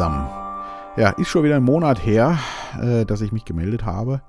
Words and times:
zusammen. 0.00 0.30
Ja, 0.96 1.10
ist 1.10 1.28
schon 1.28 1.44
wieder 1.44 1.56
ein 1.56 1.62
Monat 1.62 2.06
her, 2.06 2.38
äh, 2.80 3.04
dass 3.04 3.20
ich 3.20 3.32
mich 3.32 3.44
gemeldet 3.44 3.84
habe. 3.84 4.22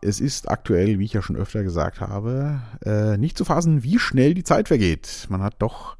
Es 0.00 0.20
ist 0.20 0.48
aktuell, 0.48 1.00
wie 1.00 1.04
ich 1.04 1.14
ja 1.14 1.20
schon 1.20 1.34
öfter 1.34 1.64
gesagt 1.64 2.00
habe, 2.00 2.60
äh, 2.86 3.16
nicht 3.16 3.36
zu 3.36 3.44
fassen, 3.44 3.82
wie 3.82 3.98
schnell 3.98 4.34
die 4.34 4.44
Zeit 4.44 4.68
vergeht. 4.68 5.26
Man 5.30 5.42
hat 5.42 5.56
doch 5.58 5.96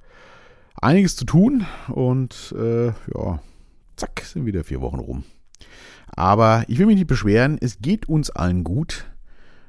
einiges 0.81 1.17
zu 1.17 1.25
tun 1.25 1.67
und 1.89 2.55
äh, 2.57 2.87
ja, 2.87 3.41
zack, 3.97 4.23
sind 4.25 4.47
wieder 4.47 4.63
vier 4.63 4.81
Wochen 4.81 5.01
rum. 5.01 5.25
Aber 6.15 6.63
ich 6.69 6.79
will 6.79 6.87
mich 6.87 6.95
nicht 6.95 7.09
beschweren, 7.09 7.59
es 7.61 7.81
geht 7.81 8.09
uns 8.09 8.31
allen 8.31 8.63
gut. 8.63 9.07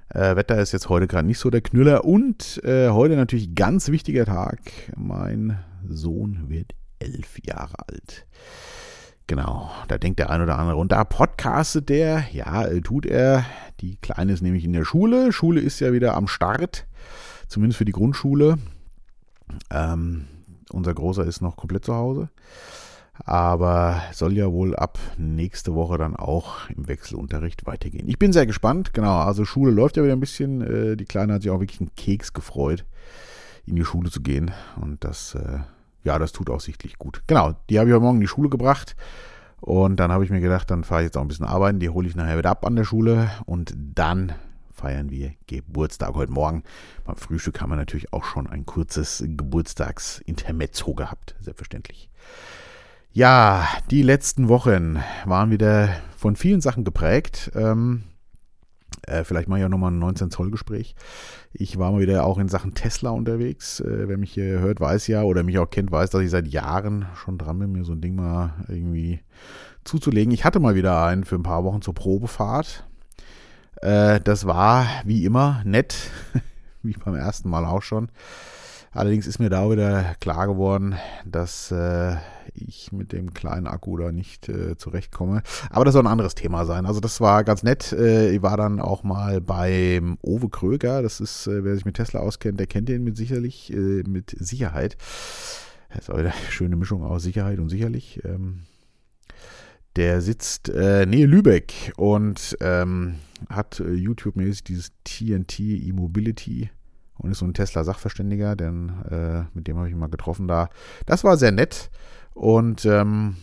Äh, 0.10 0.36
Wetter 0.36 0.60
ist 0.62 0.72
jetzt 0.72 0.90
heute 0.90 1.08
gerade 1.08 1.26
nicht 1.26 1.40
so 1.40 1.50
der 1.50 1.62
Knüller 1.62 2.06
und 2.06 2.64
äh, 2.64 2.90
heute 2.90 3.16
natürlich 3.16 3.56
ganz 3.56 3.90
wichtiger 3.90 4.26
Tag. 4.26 4.60
Mein 4.96 5.58
Sohn 5.90 6.48
wird 6.48 6.76
elf 7.00 7.40
Jahre 7.44 7.74
alt. 7.88 8.28
Genau, 9.28 9.72
da 9.88 9.98
denkt 9.98 10.20
der 10.20 10.30
ein 10.30 10.42
oder 10.42 10.60
andere. 10.60 10.78
Und 10.78 10.92
da 10.92 11.04
podcastet 11.04 11.90
der, 11.90 12.26
ja, 12.32 12.66
äh, 12.66 12.82
tut 12.82 13.06
er. 13.06 13.44
Die 13.82 13.96
Kleine 13.98 14.32
ist 14.32 14.42
nämlich 14.42 14.64
in 14.64 14.74
der 14.74 14.86
Schule. 14.86 15.32
Schule 15.32 15.62
ist 15.62 15.80
ja 15.80 15.94
wieder 15.94 16.16
am 16.16 16.28
Start, 16.28 16.86
zumindest 17.48 17.80
für 17.80 17.86
die 17.86 17.92
Grundschule. 17.92 18.58
Ähm, 19.72 20.28
unser 20.72 20.94
Großer 20.94 21.26
ist 21.26 21.42
noch 21.42 21.58
komplett 21.58 21.86
zu 21.86 21.96
Hause. 21.96 22.30
Aber 23.24 24.02
soll 24.12 24.34
ja 24.34 24.52
wohl 24.52 24.76
ab 24.76 25.00
nächste 25.18 25.74
Woche 25.74 25.98
dann 25.98 26.16
auch 26.16 26.70
im 26.70 26.88
Wechselunterricht 26.88 27.66
weitergehen. 27.66 28.08
Ich 28.08 28.20
bin 28.20 28.34
sehr 28.34 28.46
gespannt. 28.46 28.94
Genau, 28.94 29.20
also 29.20 29.46
Schule 29.46 29.72
läuft 29.72 29.98
ja 29.98 30.04
wieder 30.04 30.14
ein 30.14 30.20
bisschen. 30.20 30.62
Äh, 30.62 30.98
die 30.98 31.06
Kleine 31.06 31.34
hat 31.34 31.42
sich 31.42 31.50
auch 31.50 31.62
wirklich 31.62 31.80
einen 31.80 31.96
Keks 31.96 32.34
gefreut, 32.34 32.86
in 33.66 33.76
die 33.76 33.86
Schule 33.86 34.12
zu 34.12 34.22
gehen. 34.22 34.52
Und 34.80 35.04
das, 35.04 35.34
äh, 35.34 35.60
ja, 36.06 36.20
das 36.20 36.32
tut 36.32 36.50
auch 36.50 36.62
sichtlich 36.62 36.98
gut. 36.98 37.24
Genau, 37.28 37.56
die 37.70 37.80
habe 37.80 37.90
ich 37.90 37.94
heute 37.94 38.04
Morgen 38.04 38.18
in 38.18 38.22
die 38.22 38.28
Schule 38.28 38.50
gebracht. 38.50 38.96
Und 39.60 40.00
dann 40.00 40.12
habe 40.12 40.24
ich 40.24 40.30
mir 40.30 40.42
gedacht, 40.42 40.70
dann 40.70 40.84
fahre 40.84 41.02
ich 41.02 41.06
jetzt 41.06 41.18
auch 41.18 41.22
ein 41.22 41.28
bisschen 41.28 41.48
arbeiten. 41.48 41.80
Die 41.80 41.90
hole 41.90 42.08
ich 42.08 42.16
nachher 42.16 42.38
wieder 42.38 42.52
ab 42.52 42.66
an 42.66 42.76
der 42.76 42.84
Schule. 42.84 43.32
Und 43.46 43.74
dann 43.76 44.34
feiern 44.72 45.10
wir 45.10 45.34
Geburtstag 45.48 46.14
heute 46.14 46.32
Morgen. 46.32 46.64
Beim 47.06 47.16
Frühstück 47.16 47.60
haben 47.60 47.72
wir 47.72 47.76
natürlich 47.76 48.14
auch 48.14 48.24
schon 48.24 48.48
ein 48.48 48.66
kurzes 48.66 49.24
Geburtstagsintermezzo 49.26 50.94
gehabt, 50.94 51.36
selbstverständlich. 51.42 52.10
Ja, 53.12 53.68
die 53.90 54.04
letzten 54.04 54.50
Wochen 54.50 55.00
waren 55.24 55.50
wieder 55.50 55.90
von 56.18 56.36
vielen 56.36 56.62
Sachen 56.62 56.84
geprägt. 56.84 57.52
Ähm, 57.56 58.04
äh, 59.08 59.24
vielleicht 59.24 59.48
mache 59.48 59.60
ich 59.60 59.66
auch 59.66 59.70
nochmal 59.70 59.92
ein 59.92 60.04
19-Zoll-Gespräch. 60.04 60.96
Ich 61.54 61.78
war 61.78 61.92
mal 61.92 62.02
wieder 62.02 62.26
auch 62.26 62.38
in 62.38 62.48
Sachen 62.48 62.74
Tesla 62.74 63.12
unterwegs. 63.12 63.80
Äh, 63.80 64.08
wer 64.08 64.18
mich 64.18 64.34
hier 64.34 64.60
hört, 64.60 64.80
weiß 64.80 65.08
ja, 65.08 65.24
oder 65.24 65.44
mich 65.44 65.58
auch 65.60 65.70
kennt, 65.70 65.92
weiß, 65.92 66.10
dass 66.10 66.22
ich 66.22 66.30
seit 66.30 66.48
Jahren 66.48 67.06
schon 67.16 67.38
dran 67.38 67.60
bin, 67.60 67.72
mir 67.72 67.84
so 67.84 67.94
ein 67.94 68.02
Ding 68.02 68.16
mal 68.16 68.54
irgendwie 68.68 69.20
zuzulegen. 69.84 70.34
Ich 70.34 70.46
hatte 70.46 70.60
mal 70.60 70.76
wieder 70.76 71.04
einen 71.06 71.24
für 71.24 71.36
ein 71.36 71.44
paar 71.44 71.64
Wochen 71.64 71.82
zur 71.82 71.94
Probefahrt. 71.94 72.86
Äh, 73.82 74.20
das 74.22 74.46
war 74.46 74.88
wie 75.06 75.26
immer 75.26 75.62
nett, 75.66 76.12
wie 76.84 76.94
beim 76.94 77.16
ersten 77.16 77.50
Mal 77.50 77.66
auch 77.66 77.82
schon. 77.82 78.10
Allerdings 78.96 79.28
ist 79.28 79.40
mir 79.40 79.50
da 79.50 79.70
wieder 79.70 80.16
klar 80.22 80.48
geworden, 80.48 80.96
dass 81.26 81.70
äh, 81.70 82.16
ich 82.54 82.94
mit 82.94 83.12
dem 83.12 83.34
kleinen 83.34 83.68
Akku 83.68 83.98
da 83.98 84.14
nicht 84.14 84.48
äh, 84.48 84.78
zurechtkomme. 84.78 85.44
Aber 85.70 85.84
das 85.84 85.94
soll 85.94 86.04
ein 86.04 86.12
anderes 86.12 86.34
Thema 86.34 86.66
sein. 86.66 86.86
Also 86.86 87.02
das 87.02 87.20
war 87.20 87.44
ganz 87.44 87.62
nett. 87.62 87.92
Äh, 87.92 88.34
ich 88.34 88.42
war 88.42 88.56
dann 88.56 88.80
auch 88.80 89.04
mal 89.04 89.42
beim 89.42 90.18
Owe 90.22 90.48
Kröger. 90.48 91.02
Das 91.02 91.20
ist, 91.20 91.46
äh, 91.46 91.66
wer 91.66 91.76
sich 91.76 91.84
mit 91.84 91.96
Tesla 91.96 92.22
auskennt, 92.22 92.58
der 92.58 92.68
kennt 92.68 92.88
den 92.88 93.04
mit 93.04 93.18
sicherlich, 93.18 93.70
äh, 93.74 94.04
mit 94.08 94.34
Sicherheit. 94.40 94.96
Das 95.90 96.04
ist 96.04 96.10
auch 96.10 96.18
eine 96.18 96.32
schöne 96.50 96.78
Mischung 96.78 97.04
aus 97.04 97.24
Sicherheit 97.24 97.60
und 97.60 97.68
sicherlich. 97.68 98.22
Ähm, 98.24 98.62
der 99.98 100.22
sitzt 100.22 100.70
äh, 100.70 101.06
nähe 101.06 101.26
Lübeck 101.26 101.92
und 101.98 102.58
ähm, 102.62 103.16
hat 103.50 103.82
äh, 103.82 103.92
YouTube-mäßig 103.92 104.64
dieses 104.64 104.94
TNT 105.04 105.60
E-Mobility 105.60 106.70
und 107.18 107.32
ist 107.32 107.40
so 107.40 107.46
ein 107.46 107.54
Tesla-Sachverständiger, 107.54 108.56
denn 108.56 108.90
äh, 109.10 109.44
mit 109.54 109.68
dem 109.68 109.78
habe 109.78 109.90
ich 109.90 109.96
mal 109.96 110.10
getroffen 110.10 110.48
da. 110.48 110.70
Das 111.06 111.24
war 111.24 111.38
sehr 111.38 111.52
nett 111.52 111.90
und 112.34 112.86
ähm, 112.86 113.38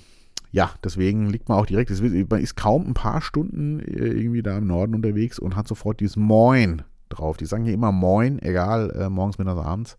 ja, 0.52 0.70
deswegen 0.84 1.30
liegt 1.30 1.48
man 1.48 1.58
auch 1.58 1.66
direkt, 1.66 1.90
man 2.30 2.40
ist 2.40 2.56
kaum 2.56 2.86
ein 2.86 2.94
paar 2.94 3.22
Stunden 3.22 3.80
äh, 3.80 4.08
irgendwie 4.08 4.42
da 4.42 4.58
im 4.58 4.66
Norden 4.66 4.94
unterwegs 4.94 5.38
und 5.38 5.56
hat 5.56 5.66
sofort 5.66 6.00
dieses 6.00 6.16
Moin 6.16 6.82
drauf. 7.08 7.38
Die 7.38 7.46
sagen 7.46 7.64
hier 7.64 7.72
immer 7.72 7.90
Moin, 7.90 8.40
egal, 8.40 8.90
äh, 8.90 9.08
morgens, 9.08 9.38
mittags, 9.38 9.64
abends. 9.64 9.98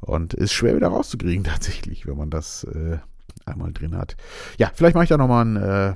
Und 0.00 0.34
ist 0.34 0.52
schwer 0.52 0.76
wieder 0.76 0.88
rauszukriegen 0.88 1.44
tatsächlich, 1.44 2.06
wenn 2.06 2.16
man 2.16 2.30
das 2.30 2.64
äh, 2.64 2.98
einmal 3.44 3.72
drin 3.72 3.96
hat. 3.96 4.16
Ja, 4.56 4.70
vielleicht 4.72 4.94
mache 4.94 5.04
ich 5.04 5.10
da 5.10 5.16
nochmal 5.16 5.46
einen 5.46 5.56
äh, 5.56 5.94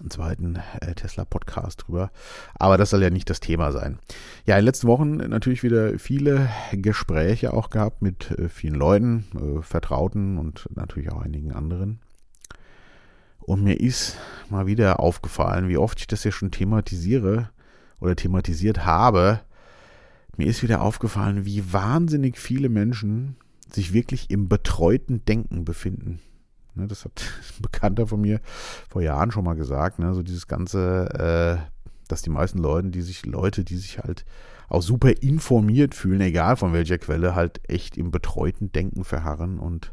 einen 0.00 0.10
zweiten 0.10 0.58
äh, 0.80 0.94
Tesla-Podcast 0.94 1.84
drüber. 1.86 2.10
Aber 2.54 2.76
das 2.76 2.90
soll 2.90 3.02
ja 3.02 3.10
nicht 3.10 3.30
das 3.30 3.40
Thema 3.40 3.72
sein. 3.72 3.98
Ja, 4.44 4.54
in 4.54 4.60
den 4.60 4.66
letzten 4.66 4.88
Wochen 4.88 5.16
natürlich 5.16 5.62
wieder 5.62 5.98
viele 5.98 6.48
Gespräche 6.72 7.52
auch 7.52 7.70
gehabt 7.70 8.02
mit 8.02 8.30
äh, 8.32 8.48
vielen 8.48 8.74
Leuten, 8.74 9.24
äh, 9.34 9.62
Vertrauten 9.62 10.38
und 10.38 10.68
natürlich 10.74 11.10
auch 11.12 11.22
einigen 11.22 11.52
anderen. 11.52 12.00
Und 13.40 13.62
mir 13.62 13.78
ist 13.80 14.16
mal 14.50 14.66
wieder 14.66 14.98
aufgefallen, 15.00 15.68
wie 15.68 15.76
oft 15.76 16.00
ich 16.00 16.06
das 16.08 16.24
ja 16.24 16.32
schon 16.32 16.50
thematisiere 16.50 17.50
oder 18.00 18.16
thematisiert 18.16 18.84
habe. 18.84 19.40
Mir 20.36 20.48
ist 20.48 20.62
wieder 20.62 20.82
aufgefallen, 20.82 21.44
wie 21.46 21.72
wahnsinnig 21.72 22.38
viele 22.38 22.68
Menschen 22.68 23.36
sich 23.70 23.92
wirklich 23.92 24.30
im 24.30 24.48
betreuten 24.48 25.24
Denken 25.24 25.64
befinden. 25.64 26.20
Ne, 26.76 26.86
das 26.86 27.04
hat 27.04 27.22
ein 27.58 27.62
Bekannter 27.62 28.06
von 28.06 28.20
mir 28.20 28.40
vor 28.88 29.02
Jahren 29.02 29.30
schon 29.30 29.44
mal 29.44 29.56
gesagt. 29.56 29.98
Ne, 29.98 30.14
so 30.14 30.22
dieses 30.22 30.46
ganze, 30.46 31.60
äh, 31.60 31.88
dass 32.08 32.22
die 32.22 32.30
meisten 32.30 32.58
Leute, 32.58 32.88
die 32.88 33.02
sich, 33.02 33.26
Leute, 33.26 33.64
die 33.64 33.76
sich 33.76 33.98
halt 33.98 34.24
auch 34.68 34.82
super 34.82 35.10
informiert 35.22 35.94
fühlen, 35.94 36.20
egal 36.20 36.56
von 36.56 36.72
welcher 36.72 36.98
Quelle, 36.98 37.34
halt 37.34 37.60
echt 37.68 37.96
im 37.96 38.10
betreuten 38.10 38.72
Denken 38.72 39.04
verharren 39.04 39.58
und 39.58 39.92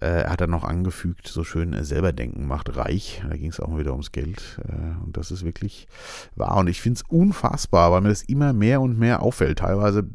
äh, 0.00 0.22
er 0.22 0.30
hat 0.30 0.40
dann 0.40 0.50
noch 0.50 0.64
angefügt, 0.64 1.26
so 1.26 1.42
schön 1.42 1.72
äh, 1.72 1.84
selber 1.84 2.12
denken 2.12 2.46
macht 2.46 2.76
reich. 2.76 3.22
Da 3.28 3.36
ging 3.36 3.50
es 3.50 3.58
auch 3.58 3.68
mal 3.68 3.80
wieder 3.80 3.92
ums 3.92 4.12
Geld. 4.12 4.60
Äh, 4.68 5.04
und 5.04 5.16
das 5.16 5.30
ist 5.30 5.44
wirklich 5.44 5.88
wahr. 6.36 6.58
Und 6.58 6.68
ich 6.68 6.80
finde 6.80 7.00
es 7.00 7.10
unfassbar, 7.10 7.90
weil 7.90 8.00
mir 8.00 8.10
das 8.10 8.22
immer 8.22 8.52
mehr 8.52 8.80
und 8.80 8.98
mehr 8.98 9.20
auffällt. 9.22 9.58
Teilweise 9.58 10.08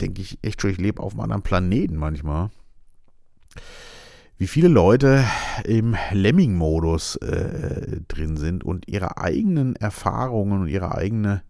denke 0.00 0.22
ich 0.22 0.38
echt 0.42 0.62
schon, 0.62 0.70
ich 0.70 0.78
lebe 0.78 1.02
auf 1.02 1.12
einem 1.12 1.22
anderen 1.22 1.42
Planeten 1.42 1.96
manchmal 1.96 2.50
wie 4.38 4.46
viele 4.46 4.68
Leute 4.68 5.24
im 5.64 5.96
Lemming-Modus 6.12 7.16
äh, 7.16 8.00
drin 8.08 8.36
sind 8.36 8.64
und 8.64 8.86
ihre 8.88 9.18
eigenen 9.18 9.76
Erfahrungen 9.76 10.62
und 10.62 10.68
ihre 10.68 10.94
eigenen 10.94 11.40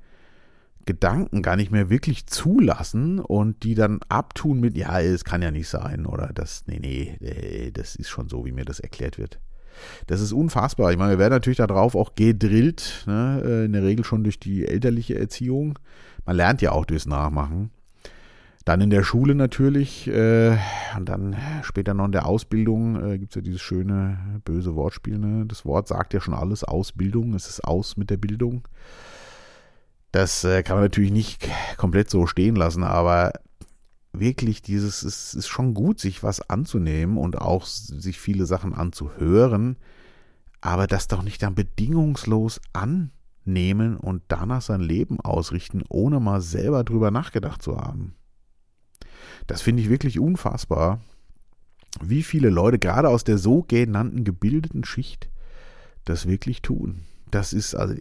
Gedanken 0.85 1.43
gar 1.43 1.57
nicht 1.57 1.73
mehr 1.73 1.91
wirklich 1.91 2.27
zulassen 2.27 3.19
und 3.19 3.65
die 3.65 3.75
dann 3.75 3.99
abtun 4.09 4.61
mit, 4.61 4.77
ja, 4.77 5.01
es 5.01 5.25
kann 5.25 5.43
ja 5.43 5.51
nicht 5.51 5.69
sein 5.69 6.07
oder 6.07 6.31
das, 6.33 6.63
nee, 6.69 6.79
nee, 6.79 7.17
äh, 7.21 7.73
das 7.73 7.97
ist 7.97 8.09
schon 8.09 8.29
so, 8.29 8.47
wie 8.47 8.53
mir 8.53 8.65
das 8.65 8.79
erklärt 8.79 9.19
wird. 9.19 9.41
Das 10.07 10.21
ist 10.21 10.33
unfassbar. 10.33 10.93
Ich 10.93 10.97
meine, 10.97 11.13
wir 11.13 11.19
werden 11.19 11.33
natürlich 11.33 11.59
darauf 11.59 11.95
auch 11.97 12.15
gedrillt, 12.15 13.05
ne? 13.07 13.43
Äh, 13.45 13.65
in 13.67 13.73
der 13.73 13.83
Regel 13.83 14.05
schon 14.05 14.23
durch 14.23 14.39
die 14.41 14.67
elterliche 14.67 15.19
Erziehung. 15.19 15.79
Man 16.25 16.37
lernt 16.37 16.63
ja 16.63 16.73
auch 16.73 16.87
durchs 16.87 17.07
Nachmachen. 17.07 17.71
Dann 18.67 18.81
in 18.81 18.91
der 18.91 19.05
Schule 19.05 19.37
natürlich 19.37 20.09
äh, 20.09 20.59
und 20.97 21.09
dann 21.09 21.37
später 21.63 21.95
noch 21.95 22.07
in 22.07 22.13
der 22.13 22.27
Ausbildung 22.27 23.13
äh, 23.13 23.17
gibt 23.17 23.31
es 23.31 23.37
ja 23.37 23.41
dieses 23.41 23.63
schöne 23.63 24.41
böse 24.45 24.75
Wortspiel. 24.75 25.19
Ne? 25.19 25.47
Das 25.47 25.65
Wort 25.65 25.87
sagt 25.87 26.13
ja 26.15 26.21
schon 26.21 26.35
alles, 26.35 26.65
Ausbildung, 26.65 27.35
es 27.35 27.47
ist 27.47 27.63
aus 27.63 27.97
mit 27.97 28.11
der 28.11 28.17
Bildung. 28.17 28.67
Das 30.11 30.43
äh, 30.43 30.65
kann 30.65 30.75
man 30.75 30.85
natürlich 30.85 31.13
nicht 31.13 31.49
komplett 31.77 32.11
so 32.11 32.27
stehen 32.27 32.57
lassen, 32.57 32.83
aber 32.83 33.35
wirklich 34.13 34.63
dieses, 34.63 35.05
es 35.05 35.35
ist 35.35 35.47
schon 35.47 35.73
gut, 35.73 36.01
sich 36.01 36.25
was 36.25 36.51
anzunehmen 36.51 37.19
und 37.19 37.39
auch 37.39 37.67
sich 37.67 38.19
viele 38.19 38.47
Sachen 38.47 38.75
anzuhören, 38.75 39.77
aber 40.61 40.89
das 40.89 41.07
doch 41.07 41.23
nicht 41.23 41.41
dann 41.41 41.55
bedingungslos 41.55 42.61
annehmen 42.73 43.97
und 43.97 44.25
danach 44.27 44.63
sein 44.63 44.81
Leben 44.81 45.21
ausrichten, 45.21 45.85
ohne 45.89 46.19
mal 46.19 46.41
selber 46.41 46.83
drüber 46.83 47.13
nachgedacht 47.13 47.63
zu 47.63 47.77
haben. 47.77 48.17
Das 49.47 49.63
finde 49.63 49.83
ich 49.83 49.89
wirklich 49.89 50.19
unfassbar, 50.19 51.01
wie 52.01 52.23
viele 52.23 52.51
Leute 52.51 52.79
gerade 52.79 53.09
aus 53.09 53.25
der 53.25 53.39
sogenannten 53.39 54.25
gebildeten 54.25 54.85
Schicht 54.85 55.29
das 56.05 56.27
wirklich 56.27 56.63
tun. 56.63 57.03
Das 57.31 57.53
ist 57.53 57.75
also, 57.75 57.95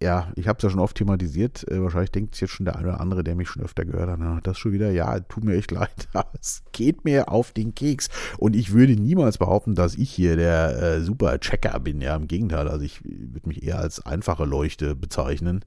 ja, 0.00 0.30
ich 0.36 0.46
habe 0.46 0.58
es 0.58 0.62
ja 0.62 0.70
schon 0.70 0.80
oft 0.80 0.96
thematisiert. 0.96 1.66
Äh, 1.68 1.82
wahrscheinlich 1.82 2.12
denkt 2.12 2.40
jetzt 2.40 2.50
schon 2.52 2.66
der 2.66 2.76
eine 2.76 2.88
oder 2.88 3.00
andere, 3.00 3.24
der 3.24 3.34
mich 3.34 3.48
schon 3.48 3.62
öfter 3.62 3.84
gehört 3.84 4.08
hat, 4.10 4.46
das 4.46 4.58
schon 4.58 4.72
wieder, 4.72 4.90
ja, 4.90 5.18
tut 5.20 5.44
mir 5.44 5.56
echt 5.56 5.70
leid, 5.72 6.08
aber 6.12 6.30
es 6.40 6.62
geht 6.72 7.04
mir 7.04 7.30
auf 7.30 7.52
den 7.52 7.74
Keks. 7.74 8.08
Und 8.38 8.54
ich 8.54 8.72
würde 8.72 8.94
niemals 8.94 9.38
behaupten, 9.38 9.74
dass 9.74 9.96
ich 9.96 10.10
hier 10.10 10.36
der 10.36 10.82
äh, 10.82 11.00
super 11.00 11.38
Checker 11.40 11.78
bin. 11.80 12.00
Ja, 12.00 12.14
im 12.16 12.28
Gegenteil, 12.28 12.68
also 12.68 12.84
ich 12.84 13.02
würde 13.04 13.48
mich 13.48 13.62
eher 13.62 13.78
als 13.78 14.04
einfache 14.04 14.44
Leuchte 14.44 14.94
bezeichnen. 14.94 15.64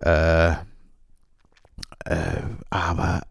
Äh, 0.00 0.52
äh, 2.04 2.42
aber 2.70 3.22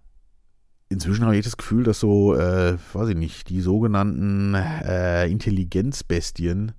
inzwischen 0.91 1.25
habe 1.25 1.37
ich 1.37 1.45
das 1.45 1.57
Gefühl, 1.57 1.83
dass 1.83 1.99
so, 1.99 2.35
äh, 2.35 2.77
weiß 2.93 3.09
ich 3.09 3.15
nicht, 3.15 3.49
die 3.49 3.61
sogenannten 3.61 4.53
äh, 4.53 5.27
Intelligenzbestien 5.27 6.73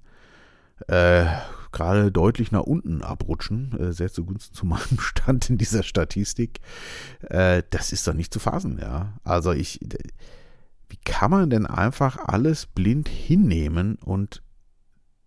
äh, 0.88 1.24
gerade 1.72 2.12
deutlich 2.12 2.52
nach 2.52 2.62
unten 2.62 3.02
abrutschen, 3.02 3.78
äh, 3.78 3.92
sehr 3.92 4.12
zugunsten 4.12 4.54
zu 4.54 4.66
meinem 4.66 4.98
Stand 5.00 5.50
in 5.50 5.58
dieser 5.58 5.82
Statistik. 5.82 6.60
Äh, 7.22 7.62
das 7.70 7.92
ist 7.92 8.06
doch 8.06 8.14
nicht 8.14 8.32
zu 8.32 8.38
fassen, 8.38 8.78
ja. 8.80 9.14
Also 9.24 9.52
ich, 9.52 9.80
wie 10.88 10.98
kann 11.04 11.30
man 11.30 11.50
denn 11.50 11.66
einfach 11.66 12.18
alles 12.18 12.66
blind 12.66 13.08
hinnehmen 13.08 13.96
und 13.96 14.42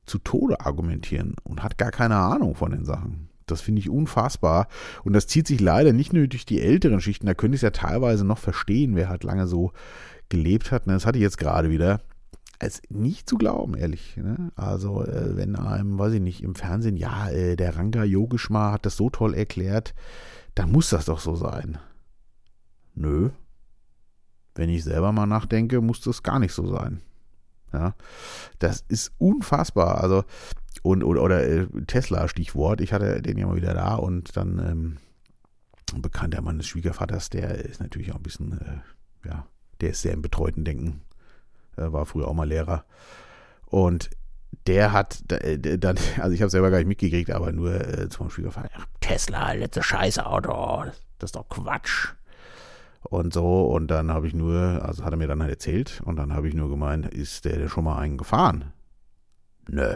zu 0.06 0.20
Tode 0.20 0.62
argumentieren 0.62 1.36
und 1.44 1.64
hat 1.64 1.80
gar 1.80 1.92
keine 1.92 2.18
Ahnung 2.18 2.56
von 2.56 2.72
den 2.72 2.86
Sachen? 2.86 3.30
Das 3.46 3.62
finde 3.62 3.80
ich 3.80 3.90
unfassbar. 3.90 4.68
Und 5.04 5.14
das 5.14 5.28
zieht 5.28 5.48
sich 5.48 5.62
leider 5.62 5.94
nicht 5.94 6.14
nur 6.14 6.28
durch 6.28 6.46
die 6.46 6.62
älteren 6.62 7.02
Schichten. 7.02 7.28
Da 7.28 7.34
könnte 7.34 7.56
ich 7.56 7.60
es 7.60 7.64
ja 7.64 7.72
teilweise 7.72 8.26
noch 8.26 8.40
verstehen, 8.40 8.96
wer 8.96 9.10
halt 9.10 9.24
lange 9.24 9.48
so 9.48 9.72
gelebt 10.30 10.72
hat. 10.72 10.88
Ne? 10.88 10.94
Das 10.94 11.06
hatte 11.06 11.18
ich 11.18 11.24
jetzt 11.24 11.38
gerade 11.38 11.70
wieder. 11.70 12.02
Es 12.58 12.80
ist 12.80 12.92
nicht 12.92 13.30
zu 13.30 13.38
glauben, 13.38 13.76
ehrlich. 13.76 14.18
Ne? 14.18 14.52
Also, 14.56 15.04
äh, 15.04 15.36
wenn 15.36 15.56
einem, 15.56 16.00
weiß 16.00 16.14
ich 16.14 16.22
nicht, 16.22 16.42
im 16.42 16.56
Fernsehen, 16.56 16.98
ja, 16.98 17.30
äh, 17.30 17.56
der 17.56 17.76
Ranga 17.76 18.04
Yogeshwar 18.04 18.72
hat 18.72 18.86
das 18.86 18.96
so 18.96 19.10
toll 19.10 19.34
erklärt, 19.34 19.94
dann 20.56 20.72
muss 20.72 20.90
das 20.90 21.06
doch 21.06 21.20
so 21.20 21.36
sein. 21.36 21.78
Nö. 22.96 23.30
Wenn 24.56 24.70
ich 24.70 24.86
selber 24.86 25.12
mal 25.12 25.26
nachdenke, 25.26 25.82
muss 25.82 26.00
das 26.00 26.24
gar 26.24 26.40
nicht 26.40 26.54
so 26.54 26.66
sein. 26.68 27.02
Ja, 27.74 27.94
das 28.60 28.86
ist 28.88 29.12
unfassbar. 29.18 30.02
Also, 30.02 30.24
und, 30.86 31.04
oder, 31.04 31.24
oder 31.24 31.44
äh, 31.44 31.66
Tesla, 31.88 32.28
Stichwort, 32.28 32.80
ich 32.80 32.94
hatte 32.94 33.20
den 33.20 33.40
ja 33.40 33.48
mal 33.48 33.56
wieder 33.56 33.74
da 33.74 33.96
und 33.96 34.38
dann 34.38 34.60
ähm, 34.60 34.98
ein 35.96 36.04
bekannter 36.04 36.42
Mann 36.42 36.60
des 36.60 36.68
Schwiegervaters, 36.68 37.32
der 37.32 37.56
ist 37.56 37.82
natürlich 37.82 38.12
auch 38.12 38.18
ein 38.18 38.24
bisschen, 38.24 38.52
äh, 38.62 39.28
ja, 39.28 39.48
der 39.82 39.90
ist 39.90 40.04
sehr 40.04 40.14
im 40.14 40.22
betreuten 40.22 40.64
Denken, 40.64 41.02
äh, 41.76 41.92
war 41.92 42.06
früher 42.06 42.28
auch 42.28 42.36
mal 42.36 42.48
Lehrer. 42.48 42.86
Und 43.66 44.12
der 44.68 44.92
hat 44.92 45.24
äh, 45.32 45.58
dann, 45.80 45.98
also 46.22 46.36
ich 46.36 46.44
habe 46.44 46.52
selber 46.52 46.70
gar 46.70 46.78
nicht 46.78 46.88
mitgekriegt, 46.88 47.32
aber 47.32 47.52
nur 47.52 47.74
äh, 47.74 48.08
zum 48.10 48.30
Schwiegervater, 48.30 48.70
Tesla, 49.00 49.54
letzte 49.54 49.82
Scheißauto, 49.82 50.84
das 51.18 51.30
ist 51.30 51.36
doch 51.36 51.50
Quatsch 51.50 52.10
und 53.02 53.34
so. 53.34 53.66
Und 53.66 53.88
dann 53.88 54.12
habe 54.12 54.28
ich 54.28 54.36
nur, 54.36 54.86
also 54.86 55.04
hat 55.04 55.14
er 55.14 55.18
mir 55.18 55.28
dann 55.28 55.42
halt 55.42 55.52
erzählt 55.52 56.04
und 56.06 56.18
dann 56.18 56.32
habe 56.32 56.48
ich 56.48 56.54
nur 56.54 56.70
gemeint, 56.70 57.12
ist 57.12 57.46
der 57.46 57.70
schon 57.70 57.86
mal 57.86 57.98
einen 57.98 58.18
gefahren? 58.18 58.72
Nö. 59.68 59.96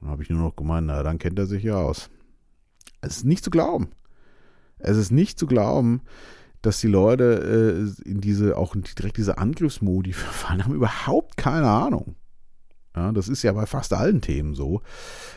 Dann 0.00 0.10
habe 0.10 0.22
ich 0.22 0.30
nur 0.30 0.40
noch 0.40 0.56
gemeint, 0.56 0.86
na, 0.86 1.02
dann 1.02 1.18
kennt 1.18 1.38
er 1.38 1.46
sich 1.46 1.62
ja 1.62 1.76
aus. 1.76 2.10
Es 3.00 3.18
ist 3.18 3.24
nicht 3.24 3.44
zu 3.44 3.50
glauben. 3.50 3.88
Es 4.78 4.96
ist 4.96 5.10
nicht 5.10 5.38
zu 5.38 5.46
glauben, 5.46 6.02
dass 6.62 6.80
die 6.80 6.88
Leute 6.88 7.94
äh, 8.04 8.08
in 8.08 8.20
diese, 8.20 8.56
auch 8.56 8.74
direkt 8.74 9.16
diese 9.16 9.38
Angriffsmodi 9.38 10.12
verfallen 10.14 10.64
haben, 10.64 10.74
überhaupt 10.74 11.36
keine 11.36 11.68
Ahnung. 11.68 12.16
Ja, 12.96 13.12
das 13.12 13.28
ist 13.28 13.44
ja 13.44 13.52
bei 13.52 13.66
fast 13.66 13.92
allen 13.92 14.20
Themen 14.20 14.54
so. 14.54 14.82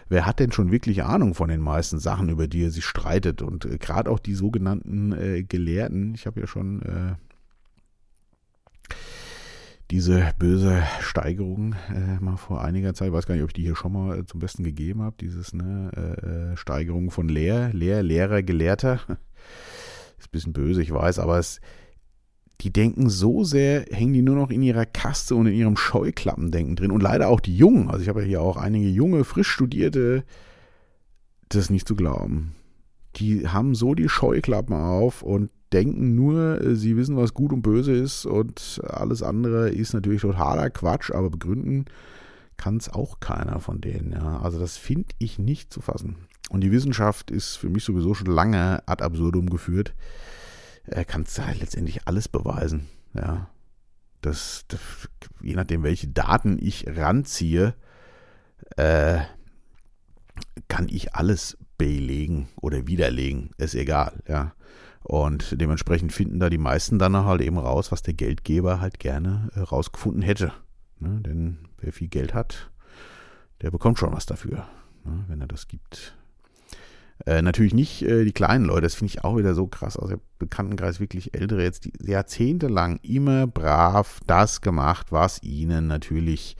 Wer 0.10 0.26
hat 0.26 0.40
denn 0.40 0.52
schon 0.52 0.72
wirklich 0.72 1.04
Ahnung 1.04 1.36
von 1.36 1.50
den 1.50 1.62
meisten 1.62 2.00
Sachen, 2.00 2.30
über 2.30 2.48
die 2.48 2.64
er 2.64 2.72
sich 2.72 2.84
streitet? 2.84 3.44
Und 3.44 3.66
äh, 3.66 3.78
gerade 3.78 4.10
auch 4.10 4.20
die 4.20 4.34
sogenannten 4.34 5.12
äh, 5.12 5.44
Gelehrten, 5.44 6.16
ich 6.16 6.26
habe 6.26 6.42
ja 6.42 6.48
schon 6.48 6.82
äh, 6.82 7.16
diese 9.94 10.34
böse 10.40 10.82
Steigerung 11.02 11.76
äh, 11.94 12.20
mal 12.20 12.36
vor 12.36 12.64
einiger 12.64 12.96
Zeit, 12.96 13.14
weiß 13.14 13.28
gar 13.28 13.36
nicht, 13.36 13.44
ob 13.44 13.52
ich 13.52 13.54
die 13.54 13.62
hier 13.62 13.76
schon 13.76 13.94
mal 13.94 14.18
äh, 14.18 14.26
zum 14.26 14.40
Besten 14.40 14.64
gegeben 14.64 15.04
habe, 15.04 15.16
dieses 15.22 15.54
ne, 15.54 15.92
äh, 16.54 16.58
Steigerung 16.58 17.12
von 17.12 17.30
Lehr, 17.30 17.72
Lehr, 17.74 18.02
Lehrer, 18.02 18.42
Gelehrter. 18.42 18.96
Ist 20.18 20.30
ein 20.30 20.32
bisschen 20.32 20.54
böse, 20.54 20.82
ich 20.82 20.92
weiß, 20.92 21.20
aber 21.20 21.38
es 21.38 21.62
die 22.62 22.74
denken 22.74 23.08
so 23.08 23.44
sehr, 23.44 23.86
hängen 23.92 24.14
die 24.14 24.24
nur 24.24 24.36
noch 24.36 24.50
in 24.50 24.64
ihrer 24.64 24.88
Kaste 24.88 25.36
und 25.36 25.46
in 25.46 25.54
ihrem 25.54 25.78
Scheuklappendenken 25.78 26.76
drin. 26.76 26.92
Und 26.92 27.04
leider 27.04 27.28
auch 27.28 27.40
die 27.40 27.56
Jungen. 27.56 27.90
Also 27.90 28.02
ich 28.02 28.10
habe 28.10 28.22
ja 28.22 28.28
hier 28.28 28.42
auch 28.42 28.58
einige 28.58 28.88
junge, 28.88 29.24
frisch 29.26 29.50
studierte, 29.50 30.24
das 31.50 31.66
ist 31.66 31.70
nicht 31.70 31.88
zu 31.88 31.96
glauben. 31.96 32.56
Die 33.18 33.48
haben 33.48 33.76
so 33.76 33.94
die 33.94 34.10
Scheuklappen 34.10 34.76
auf 34.76 35.22
und 35.22 35.52
denken 35.74 36.16
nur, 36.16 36.76
sie 36.76 36.96
wissen, 36.96 37.18
was 37.18 37.34
gut 37.34 37.52
und 37.52 37.62
böse 37.62 37.94
ist 37.94 38.26
und 38.26 38.82
alles 38.88 39.24
andere 39.24 39.70
ist 39.70 39.94
natürlich 39.94 40.22
totaler 40.22 40.70
Quatsch, 40.70 41.12
aber 41.12 41.30
begründen 41.30 41.86
kann 42.58 42.78
es 42.78 42.90
auch 42.90 43.20
keiner 43.20 43.60
von 43.60 43.82
denen. 43.82 44.12
Ja. 44.12 44.40
Also 44.42 44.60
das 44.60 44.78
finde 44.78 45.10
ich 45.18 45.40
nicht 45.40 45.74
zu 45.74 45.82
fassen. 45.82 46.16
Und 46.50 46.62
die 46.62 46.72
Wissenschaft 46.72 47.32
ist 47.32 47.56
für 47.56 47.70
mich 47.70 47.84
sowieso 47.84 48.14
schon 48.14 48.28
lange 48.28 48.88
ad 48.88 49.04
absurdum 49.04 49.50
geführt 49.50 49.94
äh, 50.86 51.06
kannst 51.06 51.38
du 51.38 51.46
halt 51.46 51.60
letztendlich 51.60 52.08
alles 52.08 52.28
beweisen. 52.28 52.88
Ja. 53.14 53.50
Das, 54.22 54.66
das, 54.68 54.80
je 55.42 55.56
nachdem, 55.56 55.84
welche 55.84 56.08
Daten 56.08 56.58
ich 56.62 56.86
ranziehe, 56.88 57.76
äh, 58.78 59.20
kann 60.68 60.88
ich 60.90 61.14
alles 61.16 61.58
belegen 61.78 62.48
oder 62.62 62.88
widerlegen. 62.88 63.52
Ist 63.58 63.76
egal, 63.76 64.22
ja. 64.28 64.54
Und 65.04 65.60
dementsprechend 65.60 66.14
finden 66.14 66.40
da 66.40 66.50
die 66.50 66.58
meisten 66.58 66.98
dann 66.98 67.16
halt 67.16 67.42
eben 67.42 67.58
raus, 67.58 67.92
was 67.92 68.02
der 68.02 68.14
Geldgeber 68.14 68.80
halt 68.80 69.00
gerne 69.00 69.50
äh, 69.54 69.60
rausgefunden 69.60 70.22
hätte. 70.22 70.54
Ne? 71.00 71.20
Denn 71.22 71.58
wer 71.78 71.92
viel 71.92 72.08
Geld 72.08 72.34
hat, 72.34 72.72
der 73.62 73.72
bekommt 73.72 74.00
schon 74.00 74.14
was 74.14 74.26
dafür, 74.26 74.66
ne? 75.04 75.26
wenn 75.28 75.42
er 75.42 75.48
das 75.48 75.68
gibt. 75.68 76.16
Äh, 77.26 77.42
natürlich 77.42 77.74
nicht 77.74 78.02
äh, 78.02 78.24
die 78.24 78.32
kleinen 78.32 78.66
Leute, 78.66 78.82
das 78.82 78.96
finde 78.96 79.12
ich 79.12 79.24
auch 79.24 79.38
wieder 79.38 79.54
so 79.54 79.68
krass 79.68 79.98
aus 79.98 80.10
dem 80.10 80.22
Bekanntenkreis, 80.40 81.00
wirklich 81.00 81.34
Ältere 81.34 81.64
jetzt, 81.64 81.86
die 81.86 81.94
jahrzehntelang 82.02 83.00
immer 83.04 83.46
brav 83.46 84.20
das 84.26 84.62
gemacht, 84.62 85.12
was 85.12 85.44
ihnen 85.44 85.88
natürlich 85.88 86.58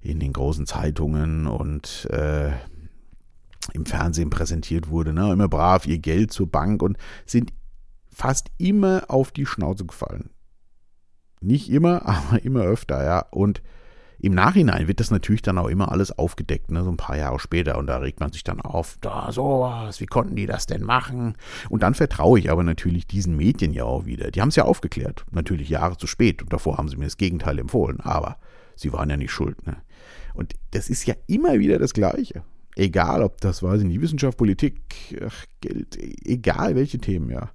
in 0.00 0.20
den 0.20 0.32
großen 0.32 0.66
Zeitungen 0.66 1.46
und 1.46 2.08
äh, 2.10 2.52
im 3.74 3.84
Fernsehen 3.84 4.30
präsentiert 4.30 4.88
wurde. 4.88 5.12
Ne? 5.12 5.32
Immer 5.32 5.48
brav 5.48 5.86
ihr 5.86 5.98
Geld 5.98 6.32
zur 6.32 6.50
Bank 6.50 6.82
und 6.82 6.96
sind 7.26 7.52
fast 8.20 8.50
immer 8.58 9.04
auf 9.08 9.32
die 9.32 9.46
Schnauze 9.46 9.86
gefallen. 9.86 10.28
Nicht 11.40 11.70
immer, 11.70 12.06
aber 12.06 12.44
immer 12.44 12.62
öfter, 12.62 13.02
ja. 13.02 13.24
Und 13.30 13.62
im 14.18 14.34
Nachhinein 14.34 14.86
wird 14.86 15.00
das 15.00 15.10
natürlich 15.10 15.40
dann 15.40 15.56
auch 15.56 15.68
immer 15.68 15.90
alles 15.90 16.18
aufgedeckt, 16.18 16.70
ne, 16.70 16.84
so 16.84 16.90
ein 16.90 16.98
paar 16.98 17.16
Jahre 17.16 17.38
später. 17.38 17.78
Und 17.78 17.86
da 17.86 17.96
regt 17.96 18.20
man 18.20 18.30
sich 18.30 18.44
dann 18.44 18.60
auf, 18.60 18.98
da 19.00 19.32
sowas, 19.32 19.98
wie 20.02 20.06
konnten 20.06 20.36
die 20.36 20.44
das 20.44 20.66
denn 20.66 20.84
machen? 20.84 21.36
Und 21.70 21.82
dann 21.82 21.94
vertraue 21.94 22.38
ich 22.38 22.50
aber 22.50 22.62
natürlich 22.62 23.06
diesen 23.06 23.34
Medien 23.36 23.72
ja 23.72 23.84
auch 23.84 24.04
wieder. 24.04 24.30
Die 24.30 24.42
haben 24.42 24.50
es 24.50 24.56
ja 24.56 24.66
aufgeklärt, 24.66 25.24
natürlich 25.30 25.70
Jahre 25.70 25.96
zu 25.96 26.06
spät. 26.06 26.42
Und 26.42 26.52
davor 26.52 26.76
haben 26.76 26.88
sie 26.88 26.98
mir 26.98 27.06
das 27.06 27.16
Gegenteil 27.16 27.58
empfohlen. 27.58 28.00
Aber 28.00 28.36
sie 28.76 28.92
waren 28.92 29.08
ja 29.08 29.16
nicht 29.16 29.32
schuld. 29.32 29.66
Ne? 29.66 29.78
Und 30.34 30.54
das 30.72 30.90
ist 30.90 31.06
ja 31.06 31.14
immer 31.26 31.58
wieder 31.58 31.78
das 31.78 31.94
Gleiche. 31.94 32.42
Egal, 32.76 33.22
ob 33.22 33.40
das, 33.40 33.62
weiß 33.62 33.80
ich 33.80 33.86
nicht, 33.86 34.02
Wissenschaft, 34.02 34.36
Politik, 34.36 34.78
ach, 35.26 35.46
Geld, 35.62 35.96
egal 36.26 36.76
welche 36.76 36.98
Themen, 36.98 37.30
ja. 37.30 37.50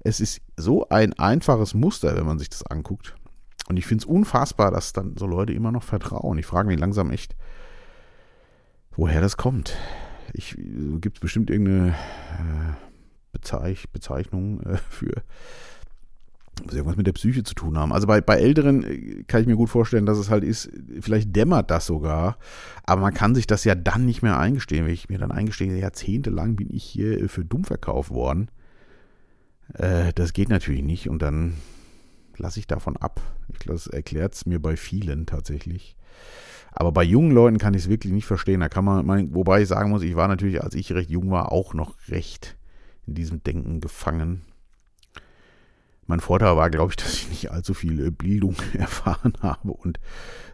Es 0.00 0.20
ist 0.20 0.40
so 0.56 0.88
ein 0.88 1.12
einfaches 1.18 1.74
Muster, 1.74 2.16
wenn 2.16 2.26
man 2.26 2.38
sich 2.38 2.48
das 2.48 2.64
anguckt. 2.66 3.14
Und 3.68 3.76
ich 3.76 3.86
finde 3.86 4.02
es 4.02 4.06
unfassbar, 4.06 4.70
dass 4.70 4.92
dann 4.92 5.16
so 5.16 5.26
Leute 5.26 5.52
immer 5.52 5.70
noch 5.70 5.82
vertrauen. 5.82 6.38
Ich 6.38 6.46
frage 6.46 6.68
mich 6.68 6.80
langsam 6.80 7.10
echt, 7.10 7.36
woher 8.96 9.20
das 9.20 9.36
kommt. 9.36 9.76
Ich 10.32 10.56
gibt 11.00 11.18
es 11.18 11.20
bestimmt 11.20 11.50
irgendeine 11.50 11.90
äh, 11.90 12.74
Bezeich, 13.32 13.88
Bezeichnung 13.90 14.60
äh, 14.62 14.76
für 14.88 15.22
was 16.64 16.74
irgendwas 16.74 16.96
mit 16.96 17.06
der 17.06 17.12
Psyche 17.12 17.42
zu 17.42 17.54
tun 17.54 17.78
haben. 17.78 17.92
Also 17.92 18.06
bei, 18.06 18.20
bei 18.20 18.36
Älteren 18.36 18.84
äh, 18.84 19.22
kann 19.24 19.40
ich 19.40 19.46
mir 19.46 19.56
gut 19.56 19.70
vorstellen, 19.70 20.06
dass 20.06 20.18
es 20.18 20.30
halt 20.30 20.44
ist, 20.44 20.70
vielleicht 21.00 21.34
dämmert 21.34 21.70
das 21.70 21.86
sogar, 21.86 22.38
aber 22.84 23.00
man 23.00 23.14
kann 23.14 23.34
sich 23.34 23.46
das 23.46 23.64
ja 23.64 23.74
dann 23.74 24.04
nicht 24.04 24.22
mehr 24.22 24.38
eingestehen. 24.38 24.86
Wenn 24.86 24.94
ich 24.94 25.08
mir 25.08 25.18
dann 25.18 25.32
eingestehe, 25.32 25.76
jahrzehntelang 25.78 26.56
bin 26.56 26.68
ich 26.70 26.84
hier 26.84 27.28
für 27.28 27.44
dumm 27.44 27.64
verkauft 27.64 28.10
worden. 28.10 28.50
Äh, 29.74 30.12
das 30.14 30.32
geht 30.32 30.48
natürlich 30.48 30.82
nicht 30.82 31.08
und 31.08 31.22
dann 31.22 31.54
lasse 32.36 32.58
ich 32.58 32.66
davon 32.66 32.96
ab. 32.96 33.20
Ich 33.52 33.58
glaube, 33.58 33.74
das 33.74 33.86
erklärt 33.86 34.34
es 34.34 34.46
mir 34.46 34.60
bei 34.60 34.76
vielen 34.76 35.26
tatsächlich. 35.26 35.96
Aber 36.72 36.92
bei 36.92 37.02
jungen 37.02 37.32
Leuten 37.32 37.58
kann 37.58 37.74
ich 37.74 37.82
es 37.84 37.88
wirklich 37.88 38.12
nicht 38.12 38.26
verstehen. 38.26 38.60
Da 38.60 38.68
kann 38.68 38.84
man, 38.84 39.04
mein, 39.04 39.34
wobei 39.34 39.62
ich 39.62 39.68
sagen 39.68 39.90
muss, 39.90 40.02
ich 40.02 40.14
war 40.14 40.28
natürlich, 40.28 40.62
als 40.62 40.74
ich 40.74 40.92
recht 40.92 41.10
jung 41.10 41.30
war, 41.30 41.52
auch 41.52 41.74
noch 41.74 41.96
recht 42.08 42.56
in 43.06 43.14
diesem 43.14 43.42
Denken 43.42 43.80
gefangen. 43.80 44.42
Mein 46.10 46.20
Vorteil 46.20 46.56
war, 46.56 46.68
glaube 46.68 46.92
ich, 46.92 46.96
dass 46.96 47.14
ich 47.14 47.30
nicht 47.30 47.50
allzu 47.50 47.72
viel 47.72 48.10
Bildung 48.10 48.56
erfahren 48.78 49.32
habe 49.40 49.72
und 49.72 49.98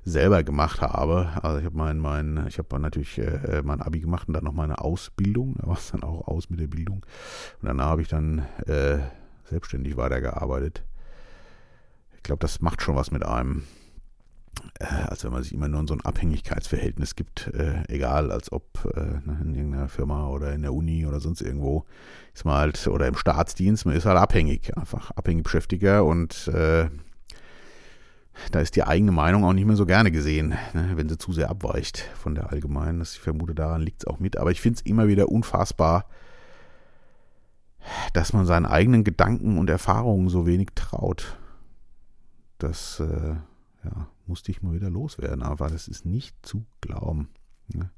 selber 0.04 0.44
gemacht 0.44 0.80
habe. 0.80 1.30
Also 1.42 1.58
ich 1.58 1.64
habe 1.64 1.76
mein, 1.76 1.98
mein, 1.98 2.46
ich 2.46 2.58
habe 2.58 2.78
natürlich 2.78 3.18
äh, 3.18 3.62
mein 3.64 3.82
Abi 3.82 3.98
gemacht 3.98 4.28
und 4.28 4.34
dann 4.34 4.44
noch 4.44 4.52
meine 4.52 4.78
Ausbildung. 4.78 5.56
Da 5.58 5.66
war 5.66 5.76
es 5.76 5.90
dann 5.90 6.04
auch 6.04 6.28
aus 6.28 6.48
mit 6.48 6.60
der 6.60 6.68
Bildung. 6.68 7.04
Und 7.60 7.68
danach 7.68 7.86
habe 7.86 8.02
ich 8.02 8.08
dann 8.08 8.46
äh, 8.66 8.98
selbstständig 9.44 9.96
weitergearbeitet 9.96 10.84
glaube, 12.26 12.40
das 12.40 12.60
macht 12.60 12.82
schon 12.82 12.96
was 12.96 13.10
mit 13.10 13.25
einem. 13.25 13.64
Äh, 14.78 14.84
als 14.84 15.25
wenn 15.25 15.32
man 15.32 15.42
sich 15.42 15.52
immer 15.52 15.68
nur 15.68 15.80
in 15.80 15.86
so 15.86 15.94
ein 15.94 16.04
Abhängigkeitsverhältnis 16.04 17.16
gibt, 17.16 17.48
äh, 17.48 17.82
egal, 17.88 18.30
als 18.30 18.52
ob 18.52 18.84
äh, 18.96 19.00
ne, 19.00 19.38
in 19.42 19.54
irgendeiner 19.54 19.88
Firma 19.88 20.28
oder 20.28 20.52
in 20.52 20.62
der 20.62 20.75
Uni 20.75 21.06
oder 21.06 21.20
sonst 21.20 21.40
irgendwo 21.40 21.84
ist 22.34 22.44
man 22.44 22.56
halt, 22.56 22.86
oder 22.86 23.06
im 23.06 23.16
Staatsdienst, 23.16 23.86
man 23.86 23.96
ist 23.96 24.06
halt 24.06 24.18
abhängig, 24.18 24.76
einfach 24.76 25.10
abhängig 25.12 25.44
Beschäftiger 25.44 26.04
und 26.04 26.48
äh, 26.48 26.88
da 28.52 28.60
ist 28.60 28.76
die 28.76 28.84
eigene 28.84 29.12
Meinung 29.12 29.44
auch 29.44 29.52
nicht 29.52 29.66
mehr 29.66 29.76
so 29.76 29.86
gerne 29.86 30.10
gesehen, 30.10 30.54
ne, 30.75 30.92
wenn 30.94 31.08
sie 31.08 31.18
zu 31.18 31.32
sehr 31.32 31.50
abweicht 31.50 31.98
von 32.16 32.34
der 32.34 32.50
allgemeinen. 32.52 33.02
Ich 33.02 33.18
vermute, 33.18 33.54
daran 33.54 33.82
liegt 33.82 34.02
es 34.02 34.06
auch 34.06 34.18
mit. 34.18 34.36
Aber 34.36 34.50
ich 34.50 34.60
finde 34.60 34.78
es 34.78 34.86
immer 34.86 35.08
wieder 35.08 35.28
unfassbar, 35.28 36.06
dass 38.12 38.32
man 38.32 38.46
seinen 38.46 38.66
eigenen 38.66 39.04
Gedanken 39.04 39.58
und 39.58 39.70
Erfahrungen 39.70 40.28
so 40.28 40.46
wenig 40.46 40.68
traut. 40.75 41.38
Das 42.58 43.00
äh, 43.00 43.36
ja, 43.84 44.06
musste 44.28 44.50
ich 44.50 44.62
mal 44.62 44.75
wieder 44.75 44.90
loswerden, 44.90 45.42
aber 45.42 45.68
das 45.68 45.88
ist 45.88 46.04
nicht 46.04 46.35
zu 46.42 46.64
glauben. 46.80 47.28
Ne? 47.68 47.90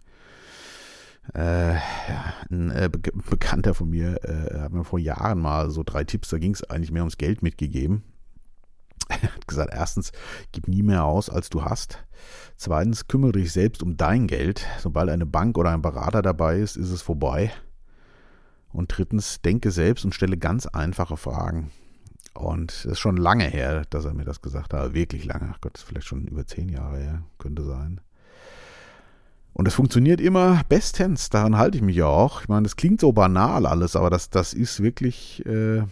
Äh, 1.34 1.74
ja, 1.74 2.34
ein 2.50 2.70
äh, 2.70 2.88
Be 2.90 2.98
Bekannter 2.98 3.74
von 3.74 3.90
mir 3.90 4.24
äh, 4.24 4.60
hat 4.60 4.72
mir 4.72 4.84
vor 4.84 4.98
Jahren 4.98 5.40
mal 5.40 5.70
so 5.70 5.82
drei 5.82 6.04
Tipps, 6.04 6.30
da 6.30 6.38
ging 6.38 6.54
es 6.54 6.64
eigentlich 6.64 6.90
mehr 6.90 7.02
ums 7.02 7.18
Geld 7.18 7.42
mitgegeben. 7.42 8.02
Er 9.08 9.34
hat 9.34 9.48
gesagt, 9.48 9.72
erstens, 9.72 10.12
gib 10.52 10.68
nie 10.68 10.82
mehr 10.82 11.04
aus, 11.04 11.30
als 11.30 11.48
du 11.48 11.64
hast. 11.64 12.04
Zweitens, 12.56 13.08
kümmere 13.08 13.32
dich 13.32 13.52
selbst 13.52 13.82
um 13.82 13.96
dein 13.96 14.26
Geld. 14.26 14.66
Sobald 14.80 15.08
eine 15.08 15.24
Bank 15.24 15.56
oder 15.56 15.70
ein 15.70 15.80
Berater 15.80 16.20
dabei 16.20 16.58
ist, 16.58 16.76
ist 16.76 16.90
es 16.90 17.00
vorbei. 17.00 17.50
Und 18.70 18.96
drittens, 18.96 19.40
denke 19.40 19.70
selbst 19.70 20.04
und 20.04 20.14
stelle 20.14 20.36
ganz 20.36 20.66
einfache 20.66 21.16
Fragen. 21.16 21.70
Und 22.34 22.72
es 22.72 22.84
ist 22.84 22.98
schon 22.98 23.16
lange 23.16 23.44
her, 23.44 23.84
dass 23.90 24.04
er 24.04 24.14
mir 24.14 24.24
das 24.24 24.40
gesagt 24.42 24.74
hat. 24.74 24.94
Wirklich 24.94 25.24
lange. 25.24 25.50
Ach 25.52 25.60
Gott, 25.60 25.76
ist 25.76 25.84
vielleicht 25.84 26.06
schon 26.06 26.26
über 26.26 26.46
zehn 26.46 26.68
Jahre 26.68 26.98
her. 26.98 27.22
Könnte 27.38 27.64
sein. 27.64 28.00
Und 29.52 29.66
es 29.66 29.74
funktioniert 29.74 30.20
immer 30.20 30.62
bestens. 30.68 31.30
Daran 31.30 31.56
halte 31.56 31.76
ich 31.78 31.82
mich 31.82 31.96
ja 31.96 32.06
auch. 32.06 32.42
Ich 32.42 32.48
meine, 32.48 32.62
das 32.62 32.76
klingt 32.76 33.00
so 33.00 33.12
banal 33.12 33.66
alles, 33.66 33.96
aber 33.96 34.08
das, 34.08 34.30
das 34.30 34.54
ist 34.54 34.82
wirklich. 34.82 35.44
Äh, 35.46 35.82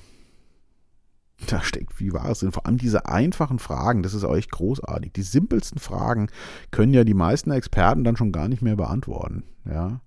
da 1.48 1.60
steckt 1.60 1.92
viel 1.92 2.12
Wahres 2.12 2.40
drin. 2.40 2.52
Vor 2.52 2.64
allem 2.66 2.78
diese 2.78 3.06
einfachen 3.06 3.58
Fragen, 3.58 4.02
das 4.02 4.14
ist 4.14 4.24
echt 4.24 4.50
großartig. 4.50 5.12
Die 5.12 5.22
simpelsten 5.22 5.78
Fragen 5.78 6.28
können 6.70 6.94
ja 6.94 7.04
die 7.04 7.12
meisten 7.12 7.50
Experten 7.50 8.04
dann 8.04 8.16
schon 8.16 8.32
gar 8.32 8.48
nicht 8.48 8.62
mehr 8.62 8.76
beantworten. 8.76 9.42
Ja. 9.64 10.00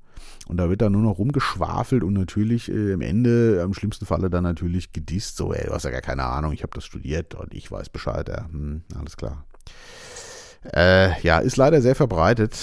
Und 0.47 0.57
da 0.57 0.69
wird 0.69 0.81
dann 0.81 0.93
nur 0.93 1.01
noch 1.01 1.17
rumgeschwafelt 1.17 2.03
und 2.03 2.13
natürlich 2.13 2.69
äh, 2.69 2.91
im 2.93 3.01
Ende, 3.01 3.61
am 3.63 3.73
schlimmsten 3.73 4.05
Falle 4.05 4.29
dann 4.29 4.43
natürlich 4.43 4.91
gedisst, 4.91 5.37
so, 5.37 5.53
ey, 5.53 5.67
du 5.67 5.73
hast 5.73 5.83
ja 5.83 5.91
gar 5.91 6.01
keine 6.01 6.23
Ahnung, 6.23 6.53
ich 6.53 6.63
habe 6.63 6.73
das 6.73 6.85
studiert 6.85 7.35
und 7.35 7.53
ich 7.53 7.71
weiß 7.71 7.89
Bescheid, 7.89 8.27
ja, 8.29 8.45
hm, 8.51 8.83
alles 8.97 9.17
klar. 9.17 9.45
Äh, 10.73 11.19
ja, 11.21 11.39
ist 11.39 11.55
leider 11.55 11.81
sehr 11.81 11.95
verbreitet, 11.95 12.57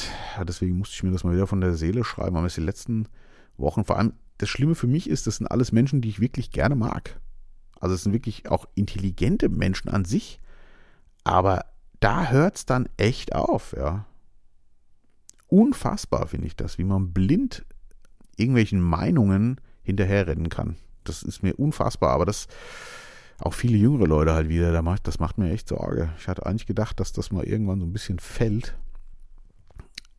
deswegen 0.47 0.77
musste 0.77 0.95
ich 0.95 1.03
mir 1.03 1.13
das 1.13 1.25
mal 1.25 1.35
wieder 1.35 1.47
von 1.47 1.63
der 1.63 1.75
Seele 1.75 2.05
schreiben, 2.05 2.37
aber 2.37 2.47
es 2.47 2.55
die 2.55 2.61
letzten 2.61 3.09
Wochen, 3.57 3.85
vor 3.85 3.99
allem 3.99 4.13
das 4.39 4.51
Schlimme 4.51 4.75
für 4.75 4.87
mich 4.87 5.09
ist, 5.09 5.27
das 5.27 5.37
sind 5.37 5.47
alles 5.47 5.73
Menschen, 5.73 6.03
die 6.03 6.11
ich 6.11 6.21
wirklich 6.21 6.51
gerne 6.51 6.77
mag. 6.77 7.19
Also 7.81 7.95
es 7.95 8.03
sind 8.03 8.13
wirklich 8.13 8.51
auch 8.51 8.67
intelligente 8.75 9.49
Menschen 9.49 9.89
an 9.89 10.05
sich, 10.05 10.41
aber 11.25 11.65
da 12.01 12.31
hört 12.31 12.57
es 12.57 12.67
dann 12.67 12.89
echt 12.97 13.35
auf, 13.35 13.75
ja. 13.77 14.05
Unfassbar 15.57 16.27
finde 16.27 16.49
ich 16.49 16.55
das, 16.55 16.77
wie 16.77 16.85
man 16.85 17.15
blind 17.15 17.65
irgendwelchen 18.37 18.79
Meinungen 18.79 19.59
hinterherrennen 19.83 20.51
kann. 20.51 20.77
Das 21.05 21.23
ist 21.23 21.43
mir 21.43 21.59
unfassbar, 21.59 22.11
aber 22.11 22.27
das 22.27 22.47
auch 23.39 23.55
viele 23.55 23.79
jüngere 23.79 24.07
Leute 24.07 24.35
halt 24.35 24.51
wieder, 24.51 24.83
das 25.03 25.19
macht 25.19 25.39
mir 25.39 25.51
echt 25.51 25.69
Sorge. 25.69 26.11
Ich 26.19 26.29
hatte 26.29 26.45
eigentlich 26.45 26.67
gedacht, 26.67 27.01
dass 27.01 27.15
das 27.15 27.33
mal 27.33 27.45
irgendwann 27.45 27.81
so 27.81 27.87
ein 27.87 27.93
bisschen 27.95 28.19
fällt. 28.19 28.77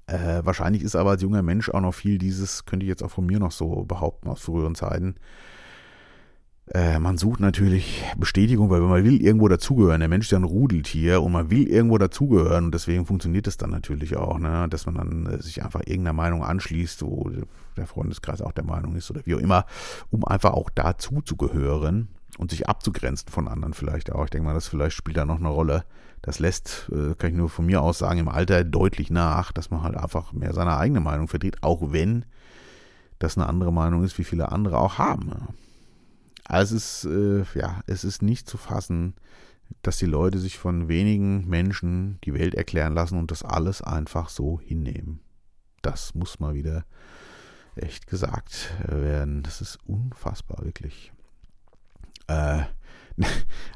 Äh, 0.08 0.42
wahrscheinlich 0.44 0.82
ist 0.82 0.96
aber 0.96 1.12
als 1.12 1.22
junger 1.22 1.44
Mensch 1.44 1.70
auch 1.70 1.82
noch 1.82 1.94
viel 1.94 2.18
dieses, 2.18 2.66
könnte 2.66 2.88
ich 2.88 2.90
jetzt 2.90 3.04
auch 3.04 3.12
von 3.12 3.28
mir 3.28 3.38
noch 3.38 3.52
so 3.52 3.84
behaupten 3.84 4.30
aus 4.30 4.42
früheren 4.42 4.74
Zeiten, 4.74 5.18
äh, 6.74 7.00
man 7.00 7.18
sucht 7.18 7.40
natürlich 7.40 8.04
Bestätigung, 8.18 8.70
weil 8.70 8.82
man 8.82 9.04
will 9.06 9.22
irgendwo 9.22 9.48
dazugehören. 9.48 10.02
Der 10.02 10.10
Mensch 10.10 10.26
ist 10.26 10.32
ja 10.32 10.38
ein 10.38 10.44
Rudeltier 10.44 11.22
und 11.22 11.32
man 11.32 11.50
will 11.50 11.68
irgendwo 11.68 11.98
dazugehören 11.98 12.66
und 12.66 12.74
deswegen 12.74 13.06
funktioniert 13.06 13.48
es 13.48 13.56
dann 13.56 13.70
natürlich 13.70 14.18
auch, 14.18 14.38
ne? 14.38 14.68
dass 14.70 14.86
man 14.86 14.96
dann 14.96 15.26
äh, 15.28 15.42
sich 15.42 15.64
einfach 15.64 15.82
irgendeiner 15.82 16.14
Meinung 16.14 16.44
anschließt, 16.44 17.04
wo 17.04 17.32
der 17.78 17.88
Freundeskreis 17.88 18.42
auch 18.42 18.52
der 18.52 18.66
Meinung 18.66 18.96
ist 18.96 19.10
oder 19.10 19.22
wie 19.26 19.36
auch 19.36 19.40
immer, 19.40 19.66
um 20.10 20.26
einfach 20.26 20.54
auch 20.54 20.70
dazu 20.70 21.22
zu 21.22 21.38
gehören 21.38 22.10
und 22.38 22.52
sich 22.52 22.68
abzugrenzen 22.68 23.30
von 23.30 23.48
anderen 23.48 23.74
vielleicht 23.74 24.12
auch. 24.12 24.26
Ich 24.26 24.30
denke 24.32 24.48
mal, 24.48 24.54
das 24.54 24.68
vielleicht 24.68 24.98
spielt 24.98 25.18
da 25.18 25.26
noch 25.26 25.40
eine 25.40 25.50
Rolle. 25.50 25.86
Das 26.22 26.40
lässt, 26.40 26.90
äh, 26.92 27.16
kann 27.16 27.30
ich 27.30 27.38
nur 27.38 27.50
von 27.50 27.66
mir 27.66 27.82
aus 27.82 28.00
sagen, 28.00 28.20
im 28.20 28.28
Alter 28.28 28.66
deutlich 28.66 29.10
nach, 29.10 29.54
dass 29.54 29.72
man 29.72 29.84
halt 29.84 29.96
einfach 29.96 30.34
mehr 30.34 30.54
seine 30.54 30.76
eigene 30.76 31.00
Meinung 31.00 31.30
vertritt, 31.30 31.64
auch 31.64 31.94
wenn 31.94 32.26
das 33.20 33.38
eine 33.38 33.48
andere 33.48 33.72
Meinung 33.72 34.04
ist, 34.04 34.18
wie 34.18 34.26
viele 34.26 34.52
andere 34.52 34.80
auch 34.80 34.98
haben. 34.98 35.32
Also 36.48 36.78
es 36.78 37.04
ist, 37.04 37.12
äh, 37.12 37.60
ja, 37.60 37.82
es 37.88 38.04
ist 38.04 38.22
nicht 38.22 38.48
zu 38.50 38.58
fassen, 38.58 39.16
dass 39.82 39.98
die 39.98 40.06
Leute 40.06 40.40
sich 40.40 40.58
von 40.58 40.88
wenigen 40.88 41.48
Menschen 41.48 42.20
die 42.24 42.34
Welt 42.34 42.56
erklären 42.56 42.94
lassen 42.94 43.18
und 43.18 43.32
das 43.32 43.44
alles 43.44 43.82
einfach 43.82 44.30
so 44.30 44.60
hinnehmen. 44.60 45.20
Das 45.82 46.16
muss 46.16 46.40
mal 46.40 46.54
wieder 46.54 46.86
echt 47.76 48.08
gesagt 48.08 48.74
werden. 48.88 49.44
Das 49.44 49.62
ist 49.62 49.78
unfassbar, 49.86 50.64
wirklich. 50.64 51.12
Äh, 52.28 52.64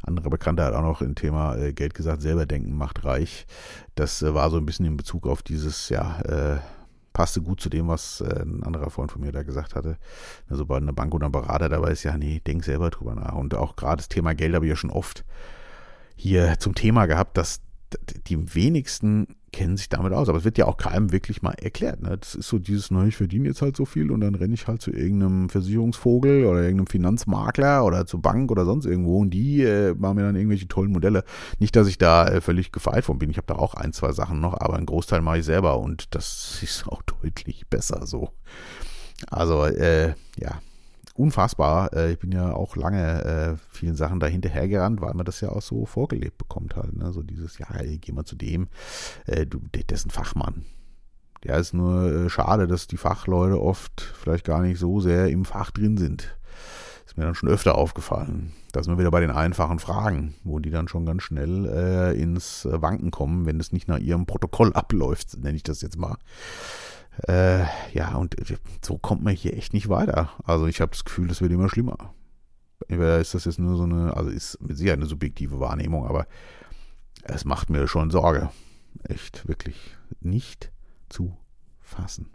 andere 0.04 0.30
Bekannte 0.30 0.64
hat 0.64 0.74
auch 0.74 0.82
noch 0.82 1.02
ein 1.02 1.16
Thema 1.16 1.56
äh, 1.58 1.74
Geld 1.74 1.94
gesagt, 1.94 2.22
selber 2.22 2.46
denken 2.46 2.74
macht 2.74 3.04
reich. 3.04 3.46
Das 3.96 4.22
äh, 4.22 4.34
war 4.34 4.50
so 4.50 4.58
ein 4.58 4.66
bisschen 4.66 4.86
in 4.86 4.98
Bezug 4.98 5.28
auf 5.28 5.44
dieses, 5.44 5.90
ja, 5.90 6.22
äh, 6.22 6.60
passte 7.14 7.42
gut 7.42 7.62
zu 7.62 7.70
dem, 7.70 7.88
was 7.88 8.22
äh, 8.22 8.42
ein 8.42 8.64
anderer 8.64 8.90
Freund 8.90 9.12
von 9.12 9.22
mir 9.22 9.32
da 9.32 9.44
gesagt 9.44 9.76
hatte. 9.76 9.98
Sobald 10.50 10.82
eine 10.82 10.94
Bank 10.94 11.14
oder 11.14 11.28
ein 11.28 11.32
Berater 11.32 11.70
dabei 11.70 11.92
ist, 11.92 12.04
ja, 12.04 12.18
nee, 12.18 12.42
denk 12.46 12.64
selber 12.64 12.90
drüber 12.90 13.16
nach. 13.16 13.36
Und 13.36 13.56
auch 13.56 13.76
gerade 13.76 13.98
das 13.98 14.10
Thema 14.10 14.34
Geld 14.34 14.56
habe 14.56 14.66
ich 14.66 14.70
ja 14.70 14.76
schon 14.76 14.90
oft 14.90 15.26
hier 16.16 16.60
zum 16.60 16.76
Thema 16.76 17.06
gehabt, 17.06 17.38
dass 17.38 17.62
die 18.28 18.56
wenigsten 18.56 19.28
kennen 19.52 19.78
sich 19.78 19.90
damit 19.90 20.14
aus. 20.14 20.30
Aber 20.30 20.38
es 20.38 20.46
wird 20.46 20.58
ja 20.58 20.66
auch 20.66 20.78
keinem 20.78 21.12
wirklich 21.12 21.42
mal 21.42 21.54
erklärt. 21.54 22.02
Ne? 22.02 22.18
Das 22.18 22.36
ist 22.36 22.48
so 22.48 22.58
dieses, 22.58 22.92
ne, 22.92 23.08
ich 23.08 23.18
verdiene 23.18 23.48
jetzt 23.48 23.62
halt 23.62 23.76
so 23.76 23.86
viel 23.86 24.12
und 24.12 24.22
dann 24.22 24.36
renne 24.36 24.54
ich 24.54 24.68
halt 24.68 24.82
zu 24.82 24.92
irgendeinem 24.92 25.50
Versicherungsvogel 25.50 26.46
oder 26.46 26.62
irgendeinem 26.62 26.88
Finanzmakler 26.88 27.84
oder 27.86 28.06
zur 28.06 28.22
Bank 28.22 28.52
oder 28.52 28.66
sonst 28.66 28.86
irgendwo 28.86 29.20
und 29.20 29.32
die 29.32 29.62
äh, 29.64 29.94
machen 29.96 30.16
mir 30.16 30.24
dann 30.24 30.36
irgendwelche 30.36 30.68
tollen 30.68 30.92
Modelle. 30.92 31.24
Nicht, 31.60 31.76
dass 31.76 31.88
ich 31.88 31.98
da 31.98 32.28
äh, 32.28 32.42
völlig 32.42 32.72
gefeit 32.72 33.04
von 33.04 33.20
bin. 33.20 33.30
Ich 33.30 33.38
habe 33.38 33.48
da 33.48 33.56
auch 33.56 33.74
ein, 33.74 33.94
zwei 33.94 34.12
Sachen 34.14 34.40
noch, 34.40 34.60
aber 34.60 34.76
einen 34.76 34.86
Großteil 34.86 35.22
mache 35.22 35.40
ich 35.40 35.46
selber 35.46 35.80
und 35.80 36.16
das 36.16 36.60
ist 36.64 36.88
auch 36.88 37.02
deutlich 37.02 37.68
besser 37.68 38.06
so. 38.06 38.30
Also, 39.30 39.66
äh, 39.66 40.16
ja, 40.38 40.62
unfassbar. 41.22 41.94
Äh, 41.94 42.14
ich 42.14 42.20
bin 42.20 42.32
ja 42.32 42.54
auch 42.54 42.76
lange 42.76 43.24
äh, 43.24 43.56
vielen 43.70 43.96
Sachen 43.96 44.20
dahinterhergerannt, 44.20 45.02
weil 45.02 45.14
man 45.14 45.26
das 45.26 45.42
ja 45.42 45.50
auch 45.50 45.62
so 45.62 45.86
vorgelebt 45.86 46.38
bekommt 46.38 46.76
halt. 46.76 46.96
Ne? 46.96 47.12
So 47.12 47.22
dieses, 47.22 47.58
ja, 47.60 47.68
geh 48.00 48.12
mal 48.12 48.26
zu 48.26 48.36
dem, 48.36 48.68
äh, 49.26 49.46
du, 49.46 49.60
der, 49.74 49.84
der 49.84 49.96
ist 49.96 50.08
ein 50.08 50.12
Fachmann. 50.12 50.66
Ja, 51.44 51.56
ist 51.56 51.74
nur 51.74 52.12
äh, 52.12 52.30
schade, 52.30 52.68
dass 52.68 52.88
die 52.88 52.98
Fachleute 52.98 53.60
oft 53.60 54.02
vielleicht 54.02 54.46
gar 54.46 54.62
nicht 54.62 54.80
so 54.80 55.00
sehr 55.00 55.30
im 55.30 55.46
Fach 55.46 55.72
drin 55.72 55.98
sind. 55.98 56.36
Ist 57.06 57.18
mir 57.18 57.26
dann 57.26 57.36
schon 57.36 57.50
öfter 57.50 57.76
aufgefallen. 57.76 58.54
Da 58.72 58.82
sind 58.82 58.94
wir 58.94 59.00
wieder 59.00 59.12
bei 59.12 59.20
den 59.20 59.32
einfachen 59.32 59.80
Fragen, 59.80 60.36
wo 60.44 60.60
die 60.60 60.70
dann 60.70 60.88
schon 60.88 61.06
ganz 61.06 61.24
schnell 61.24 61.66
äh, 61.66 62.22
ins 62.22 62.68
Wanken 62.70 63.12
kommen, 63.12 63.46
wenn 63.46 63.60
es 63.60 63.74
nicht 63.74 63.88
nach 63.88 63.98
ihrem 63.98 64.26
Protokoll 64.26 64.72
abläuft, 64.74 65.38
nenne 65.38 65.56
ich 65.56 65.64
das 65.64 65.82
jetzt 65.82 65.98
mal. 65.98 66.18
Äh, 67.28 67.66
ja, 67.94 68.16
und 68.16 68.36
so 68.84 68.98
kommt 68.98 69.24
man 69.24 69.36
hier 69.36 69.56
echt 69.56 69.74
nicht 69.74 69.90
weiter. 69.90 70.32
Also 70.44 70.68
ich 70.68 70.82
habe 70.82 70.92
das 70.92 71.06
Gefühl, 71.06 71.28
das 71.28 71.42
wird 71.42 71.52
immer 71.52 71.70
schlimmer. 71.70 72.14
Entweder 72.88 73.20
ist 73.20 73.34
das 73.34 73.46
jetzt 73.46 73.60
nur 73.60 73.78
so 73.78 73.84
eine, 73.84 74.16
also 74.16 74.30
ist 74.30 74.60
mit 74.62 74.78
Sicherheit 74.78 75.00
eine 75.00 75.08
subjektive 75.08 75.60
Wahrnehmung, 75.60 76.08
aber 76.08 76.26
es 77.24 77.46
macht 77.46 77.70
mir 77.70 77.88
schon 77.88 78.10
Sorge. 78.10 78.50
Echt, 79.04 79.48
wirklich 79.48 79.78
nicht 80.20 80.72
zu 81.10 81.38
fassen. 81.80 82.30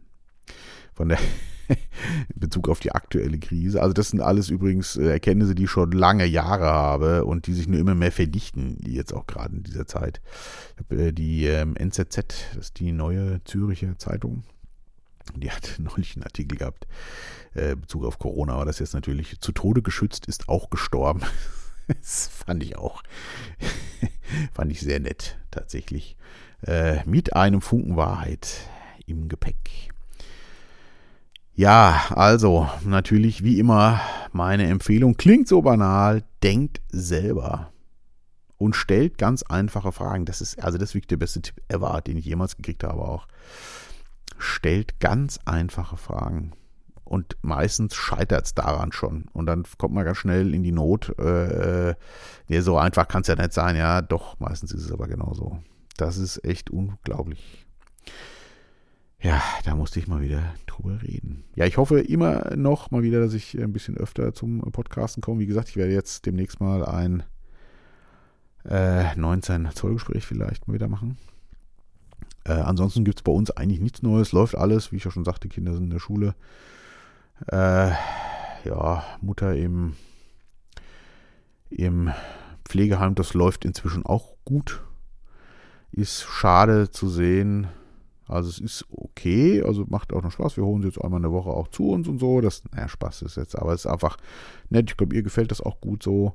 Von 0.94 1.08
der 1.08 1.18
in 1.68 2.40
Bezug 2.40 2.68
auf 2.68 2.80
die 2.80 2.92
aktuelle 2.92 3.38
Krise. 3.38 3.82
Also 3.82 3.92
das 3.92 4.10
sind 4.10 4.20
alles 4.20 4.50
übrigens 4.50 4.96
äh, 4.96 5.08
Erkenntnisse, 5.08 5.54
die 5.54 5.64
ich 5.64 5.70
schon 5.70 5.92
lange 5.92 6.24
Jahre 6.24 6.66
habe 6.66 7.24
und 7.24 7.46
die 7.46 7.52
sich 7.52 7.66
nur 7.68 7.80
immer 7.80 7.94
mehr 7.94 8.12
verdichten, 8.12 8.78
jetzt 8.86 9.12
auch 9.12 9.26
gerade 9.26 9.56
in 9.56 9.62
dieser 9.62 9.86
Zeit. 9.86 10.20
Äh, 10.90 11.12
die 11.12 11.46
ähm, 11.46 11.76
NZZ, 11.76 12.16
das 12.16 12.56
ist 12.56 12.78
die 12.78 12.92
neue 12.92 13.42
Züricher 13.44 13.98
Zeitung, 13.98 14.44
die 15.34 15.50
hat 15.50 15.76
neulich 15.78 16.16
einen 16.16 16.24
Artikel 16.24 16.58
gehabt, 16.58 16.86
äh, 17.54 17.76
Bezug 17.76 18.04
auf 18.04 18.18
Corona, 18.18 18.54
aber 18.54 18.64
das 18.64 18.78
jetzt 18.78 18.94
natürlich 18.94 19.40
zu 19.40 19.52
Tode 19.52 19.82
geschützt, 19.82 20.26
ist 20.26 20.48
auch 20.48 20.70
gestorben. 20.70 21.22
das 21.88 22.28
fand 22.28 22.62
ich 22.62 22.76
auch, 22.76 23.02
fand 24.52 24.72
ich 24.72 24.80
sehr 24.80 25.00
nett, 25.00 25.38
tatsächlich. 25.50 26.16
Äh, 26.62 27.04
mit 27.04 27.36
einem 27.36 27.60
Funken 27.60 27.96
Wahrheit 27.96 28.48
im 29.06 29.28
Gepäck. 29.28 29.90
Ja, 31.54 32.06
also 32.10 32.68
natürlich 32.84 33.42
wie 33.42 33.58
immer 33.58 34.00
meine 34.32 34.66
Empfehlung, 34.66 35.16
klingt 35.16 35.48
so 35.48 35.62
banal, 35.62 36.22
denkt 36.42 36.82
selber. 36.90 37.72
und 38.58 38.74
stellt 38.74 39.18
ganz 39.18 39.42
einfache 39.42 39.92
Fragen. 39.92 40.24
Das 40.24 40.40
ist, 40.40 40.62
also 40.62 40.78
das 40.78 40.90
ist 40.90 40.94
wirklich 40.94 41.08
der 41.08 41.18
beste 41.18 41.42
Tipp 41.42 41.62
ever, 41.68 42.00
den 42.00 42.16
ich 42.16 42.24
jemals 42.24 42.56
gekriegt 42.56 42.84
habe 42.84 43.02
auch. 43.02 43.26
Stellt 44.66 44.98
ganz 44.98 45.38
einfache 45.44 45.96
Fragen. 45.96 46.50
Und 47.04 47.36
meistens 47.40 47.94
scheitert 47.94 48.46
es 48.46 48.54
daran 48.54 48.90
schon. 48.90 49.26
Und 49.32 49.46
dann 49.46 49.62
kommt 49.78 49.94
man 49.94 50.04
ganz 50.04 50.18
schnell 50.18 50.52
in 50.52 50.64
die 50.64 50.72
Not. 50.72 51.16
Äh, 51.20 51.94
ja, 52.48 52.62
so 52.62 52.76
einfach 52.76 53.06
kann 53.06 53.22
es 53.22 53.28
ja 53.28 53.36
nicht 53.36 53.52
sein. 53.52 53.76
Ja, 53.76 54.02
doch, 54.02 54.40
meistens 54.40 54.72
ist 54.72 54.86
es 54.86 54.90
aber 54.90 55.06
genauso. 55.06 55.60
Das 55.98 56.18
ist 56.18 56.44
echt 56.44 56.70
unglaublich. 56.70 57.64
Ja, 59.20 59.40
da 59.64 59.76
musste 59.76 60.00
ich 60.00 60.08
mal 60.08 60.20
wieder 60.20 60.42
drüber 60.66 61.00
reden. 61.00 61.44
Ja, 61.54 61.66
ich 61.66 61.76
hoffe 61.76 62.00
immer 62.00 62.56
noch 62.56 62.90
mal 62.90 63.04
wieder, 63.04 63.20
dass 63.20 63.34
ich 63.34 63.56
ein 63.56 63.72
bisschen 63.72 63.96
öfter 63.96 64.34
zum 64.34 64.62
Podcasten 64.72 65.20
komme. 65.20 65.38
Wie 65.38 65.46
gesagt, 65.46 65.68
ich 65.68 65.76
werde 65.76 65.92
jetzt 65.92 66.26
demnächst 66.26 66.58
mal 66.58 66.84
ein 66.84 67.22
äh, 68.68 69.14
19 69.14 69.70
Zoll 69.76 69.92
Gespräch 69.92 70.26
vielleicht 70.26 70.66
mal 70.66 70.74
wieder 70.74 70.88
machen. 70.88 71.18
Äh, 72.46 72.52
ansonsten 72.52 73.04
gibt 73.04 73.18
es 73.18 73.22
bei 73.24 73.32
uns 73.32 73.50
eigentlich 73.50 73.80
nichts 73.80 74.02
Neues. 74.02 74.32
Läuft 74.32 74.56
alles, 74.56 74.92
wie 74.92 74.96
ich 74.96 75.04
ja 75.04 75.10
schon 75.10 75.24
sagte, 75.24 75.48
Kinder 75.48 75.74
sind 75.74 75.84
in 75.84 75.90
der 75.90 75.98
Schule. 75.98 76.34
Äh, 77.50 77.90
ja, 78.64 79.04
Mutter 79.20 79.56
im, 79.56 79.94
im 81.70 82.12
Pflegeheim, 82.64 83.14
das 83.16 83.34
läuft 83.34 83.64
inzwischen 83.64 84.06
auch 84.06 84.36
gut. 84.44 84.82
Ist 85.90 86.22
schade 86.22 86.90
zu 86.90 87.08
sehen. 87.08 87.68
Also 88.28 88.48
es 88.48 88.58
ist 88.58 88.86
okay, 88.90 89.62
also 89.62 89.84
macht 89.88 90.12
auch 90.12 90.22
noch 90.22 90.32
Spaß. 90.32 90.56
Wir 90.56 90.64
holen 90.64 90.82
sie 90.82 90.88
jetzt 90.88 91.00
einmal 91.00 91.20
eine 91.20 91.30
Woche 91.30 91.50
auch 91.50 91.68
zu 91.68 91.90
uns 91.90 92.08
und 92.08 92.18
so. 92.18 92.40
Das, 92.40 92.62
naja, 92.72 92.88
Spaß 92.88 93.22
ist 93.22 93.36
jetzt, 93.36 93.56
aber 93.56 93.72
es 93.72 93.84
ist 93.84 93.90
einfach 93.90 94.16
nett. 94.68 94.90
Ich 94.90 94.96
glaube, 94.96 95.14
ihr 95.14 95.22
gefällt 95.22 95.52
das 95.52 95.60
auch 95.60 95.80
gut 95.80 96.02
so. 96.02 96.34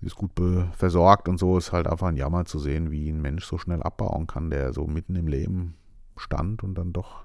Sie 0.00 0.06
ist 0.06 0.14
gut 0.14 0.30
versorgt 0.76 1.28
und 1.28 1.38
so. 1.38 1.58
Ist 1.58 1.72
halt 1.72 1.88
einfach 1.88 2.08
ein 2.08 2.16
Jammer 2.16 2.44
zu 2.44 2.58
sehen, 2.58 2.90
wie 2.90 3.08
ein 3.08 3.20
Mensch 3.20 3.44
so 3.44 3.58
schnell 3.58 3.82
abbauen 3.82 4.26
kann, 4.26 4.50
der 4.50 4.72
so 4.72 4.86
mitten 4.86 5.16
im 5.16 5.26
Leben 5.26 5.74
stand 6.16 6.62
und 6.62 6.76
dann 6.76 6.92
doch 6.92 7.24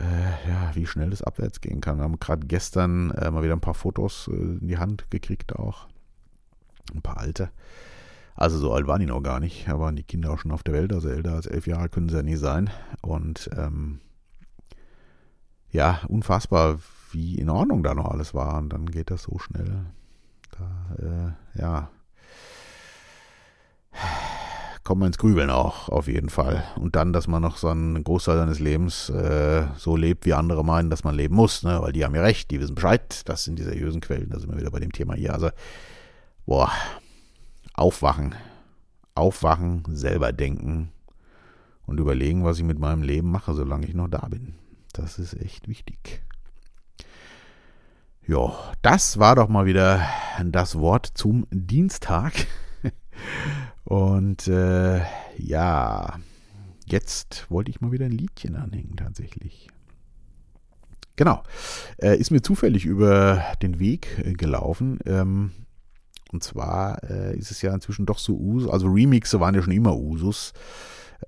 äh, 0.00 0.48
ja, 0.48 0.74
wie 0.74 0.86
schnell 0.86 1.10
das 1.10 1.22
abwärts 1.22 1.60
gehen 1.60 1.80
kann. 1.80 1.98
Wir 1.98 2.04
haben 2.04 2.18
gerade 2.18 2.46
gestern 2.46 3.10
äh, 3.12 3.30
mal 3.30 3.42
wieder 3.42 3.54
ein 3.54 3.60
paar 3.60 3.74
Fotos 3.74 4.28
äh, 4.28 4.34
in 4.34 4.66
die 4.66 4.78
Hand 4.78 5.10
gekriegt 5.10 5.54
auch. 5.56 5.86
Ein 6.94 7.02
paar 7.02 7.18
alte. 7.18 7.50
Also 8.34 8.58
so 8.58 8.72
alt 8.72 8.86
waren 8.86 9.00
die 9.00 9.06
noch 9.06 9.22
gar 9.22 9.40
nicht. 9.40 9.68
Da 9.68 9.78
waren 9.78 9.96
die 9.96 10.02
Kinder 10.02 10.32
auch 10.32 10.38
schon 10.38 10.52
auf 10.52 10.62
der 10.62 10.74
Welt. 10.74 10.92
Also 10.92 11.08
älter 11.08 11.32
als 11.32 11.46
elf 11.46 11.66
Jahre 11.66 11.88
können 11.88 12.08
sie 12.08 12.16
ja 12.16 12.22
nie 12.22 12.36
sein. 12.36 12.70
Und 13.02 13.50
ähm, 13.56 14.00
ja, 15.70 16.00
unfassbar, 16.08 16.78
wie 17.12 17.36
in 17.38 17.50
Ordnung 17.50 17.82
da 17.82 17.94
noch 17.94 18.10
alles 18.10 18.34
war. 18.34 18.58
Und 18.58 18.70
dann 18.72 18.86
geht 18.86 19.10
das 19.10 19.24
so 19.24 19.38
schnell. 19.38 19.86
Da, 20.50 21.36
äh, 21.56 21.60
ja 21.60 21.90
kommt 24.84 25.00
man 25.00 25.08
ins 25.08 25.18
Grübeln 25.18 25.50
auch, 25.50 25.88
auf 25.88 26.06
jeden 26.08 26.28
Fall. 26.28 26.62
Und 26.76 26.94
dann, 26.94 27.14
dass 27.14 27.26
man 27.26 27.40
noch 27.40 27.56
so 27.56 27.68
einen 27.68 28.04
Großteil 28.04 28.36
seines 28.36 28.60
Lebens 28.60 29.08
äh, 29.08 29.64
so 29.78 29.96
lebt, 29.96 30.26
wie 30.26 30.34
andere 30.34 30.62
meinen, 30.62 30.90
dass 30.90 31.04
man 31.04 31.14
leben 31.14 31.34
muss, 31.34 31.62
ne? 31.62 31.80
weil 31.80 31.92
die 31.92 32.04
haben 32.04 32.14
ja 32.14 32.20
recht, 32.20 32.50
die 32.50 32.60
wissen 32.60 32.74
Bescheid, 32.74 33.22
das 33.24 33.44
sind 33.44 33.58
die 33.58 33.62
seriösen 33.62 34.02
Quellen, 34.02 34.28
da 34.28 34.38
sind 34.38 34.52
wir 34.52 34.60
wieder 34.60 34.70
bei 34.70 34.80
dem 34.80 34.92
Thema 34.92 35.14
hier. 35.14 35.32
Also, 35.32 35.48
boah, 36.44 36.70
aufwachen, 37.74 38.34
aufwachen, 39.14 39.84
selber 39.88 40.32
denken 40.32 40.90
und 41.86 42.00
überlegen, 42.00 42.44
was 42.44 42.58
ich 42.58 42.64
mit 42.64 42.78
meinem 42.78 43.02
Leben 43.02 43.30
mache, 43.30 43.54
solange 43.54 43.86
ich 43.86 43.94
noch 43.94 44.08
da 44.08 44.26
bin. 44.28 44.54
Das 44.92 45.18
ist 45.18 45.34
echt 45.34 45.68
wichtig. 45.68 46.22
Ja, 48.26 48.72
das 48.80 49.18
war 49.18 49.36
doch 49.36 49.48
mal 49.48 49.66
wieder 49.66 50.08
das 50.42 50.78
Wort 50.78 51.10
zum 51.14 51.46
Dienstag. 51.50 52.32
Und 53.84 54.48
äh, 54.48 55.02
ja, 55.36 56.18
jetzt 56.86 57.46
wollte 57.50 57.70
ich 57.70 57.82
mal 57.82 57.92
wieder 57.92 58.06
ein 58.06 58.12
Liedchen 58.12 58.56
anhängen 58.56 58.96
tatsächlich. 58.96 59.68
Genau, 61.16 61.42
äh, 61.98 62.16
ist 62.16 62.30
mir 62.30 62.42
zufällig 62.42 62.86
über 62.86 63.44
den 63.62 63.78
Weg 63.78 64.18
äh, 64.24 64.32
gelaufen. 64.32 64.98
Ähm, 65.04 65.52
und 66.34 66.42
zwar 66.42 67.02
äh, 67.04 67.36
ist 67.36 67.50
es 67.50 67.62
ja 67.62 67.72
inzwischen 67.72 68.06
doch 68.06 68.18
so 68.18 68.36
Usus, 68.36 68.70
also 68.70 68.88
Remixe 68.88 69.40
waren 69.40 69.54
ja 69.54 69.62
schon 69.62 69.72
immer 69.72 69.96
Usus. 69.96 70.52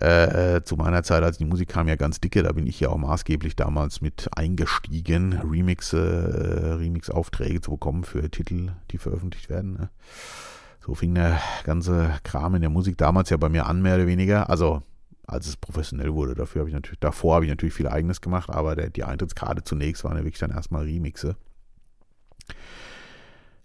Äh, 0.01 0.61
zu 0.63 0.77
meiner 0.77 1.03
Zeit, 1.05 1.23
als 1.23 1.39
die 1.39 1.47
Musik 1.47 1.71
kam, 1.71 1.89
ja 1.89 1.97
ganz 1.97 2.21
dicke, 2.21 2.43
da 2.43 2.53
bin 2.53 2.67
ich 2.67 2.81
ja 2.81 2.91
auch 2.91 2.99
maßgeblich 2.99 3.57
damals 3.57 4.03
mit 4.03 4.29
eingestiegen, 4.37 5.33
Remixe, 5.33 5.97
äh, 5.97 6.73
Remix-Aufträge 6.73 7.63
zu 7.63 7.71
bekommen 7.71 8.05
für 8.05 8.31
Titel, 8.31 8.73
die 8.91 8.99
veröffentlicht 8.99 9.49
werden. 9.49 9.73
Ne? 9.73 9.89
So 10.85 10.95
fing 10.95 11.15
der 11.15 11.41
ganze 11.65 12.11
Kram 12.25 12.57
in 12.57 12.61
der 12.61 12.69
Musik 12.69 12.99
damals 12.99 13.31
ja 13.31 13.39
bei 13.39 13.49
mir 13.49 13.67
an, 13.67 13.81
mehr 13.81 13.95
oder 13.95 14.07
weniger. 14.07 14.51
Also 14.51 14.83
als 15.27 15.47
es 15.47 15.57
professionell 15.57 16.13
wurde. 16.15 16.35
Dafür 16.35 16.61
habe 16.61 16.69
ich 16.69 16.75
natürlich, 16.75 17.01
davor 17.01 17.37
habe 17.37 17.45
ich 17.45 17.51
natürlich 17.51 17.75
viel 17.75 17.89
eigenes 17.89 18.21
gemacht, 18.21 18.51
aber 18.51 18.77
der, 18.77 18.91
die 18.91 19.05
Eintrittskarte 19.05 19.65
zunächst 19.65 20.05
waren 20.05 20.17
ja 20.17 20.25
wirklich 20.25 20.41
dann 20.41 20.51
erstmal 20.51 20.85
Remixe. 20.85 21.37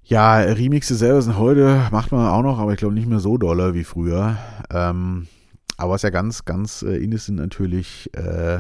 Ja, 0.04 0.38
Remixe 0.38 0.96
selber 0.96 1.22
sind 1.22 1.38
heute, 1.38 1.88
macht 1.92 2.12
man 2.12 2.28
auch 2.28 2.42
noch, 2.42 2.60
aber 2.60 2.74
ich 2.74 2.78
glaube 2.78 2.96
nicht 2.96 3.08
mehr 3.08 3.20
so 3.20 3.38
dolle 3.38 3.74
wie 3.74 3.84
früher. 3.84 4.38
Ähm, 4.70 5.28
aber 5.78 5.94
was 5.94 6.02
ja 6.02 6.10
ganz, 6.10 6.44
ganz 6.44 6.82
äh, 6.82 6.98
in 6.98 7.12
ist, 7.12 7.28
sind 7.28 7.36
natürlich 7.36 8.10
äh, 8.16 8.60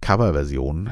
Coverversionen 0.00 0.90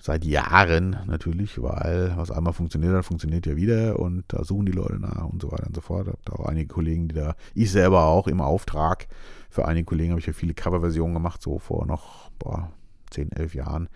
seit 0.00 0.24
Jahren 0.24 0.96
natürlich, 1.06 1.62
weil 1.62 2.12
was 2.16 2.32
einmal 2.32 2.52
funktioniert 2.52 2.92
hat, 2.94 3.04
funktioniert 3.04 3.46
ja 3.46 3.54
wieder 3.54 4.00
und 4.00 4.24
da 4.28 4.42
suchen 4.42 4.66
die 4.66 4.72
Leute 4.72 4.98
nach 4.98 5.26
und 5.26 5.40
so 5.40 5.52
weiter 5.52 5.68
und 5.68 5.76
so 5.76 5.80
fort. 5.80 6.08
Ich 6.08 6.32
habe 6.32 6.40
auch 6.40 6.46
einige 6.46 6.66
Kollegen, 6.66 7.06
die 7.06 7.14
da, 7.14 7.36
ich 7.54 7.70
selber 7.70 8.06
auch 8.06 8.26
im 8.26 8.40
Auftrag, 8.40 9.06
für 9.48 9.66
einige 9.66 9.84
Kollegen 9.84 10.10
habe 10.10 10.20
ich 10.20 10.26
ja 10.26 10.32
viele 10.32 10.54
Coverversionen 10.54 11.14
gemacht, 11.14 11.40
so 11.40 11.60
vor 11.60 11.86
noch 11.86 12.30
boah, 12.40 12.72
10, 13.10 13.30
11 13.30 13.54
Jahren, 13.54 13.88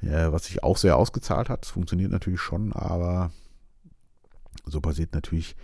ja, 0.00 0.32
was 0.32 0.44
sich 0.44 0.62
auch 0.62 0.76
sehr 0.76 0.96
ausgezahlt 0.96 1.48
hat. 1.48 1.64
Es 1.64 1.70
funktioniert 1.70 2.10
natürlich 2.10 2.40
schon, 2.40 2.72
aber 2.72 3.30
so 4.64 4.80
passiert 4.80 5.14
natürlich 5.14 5.56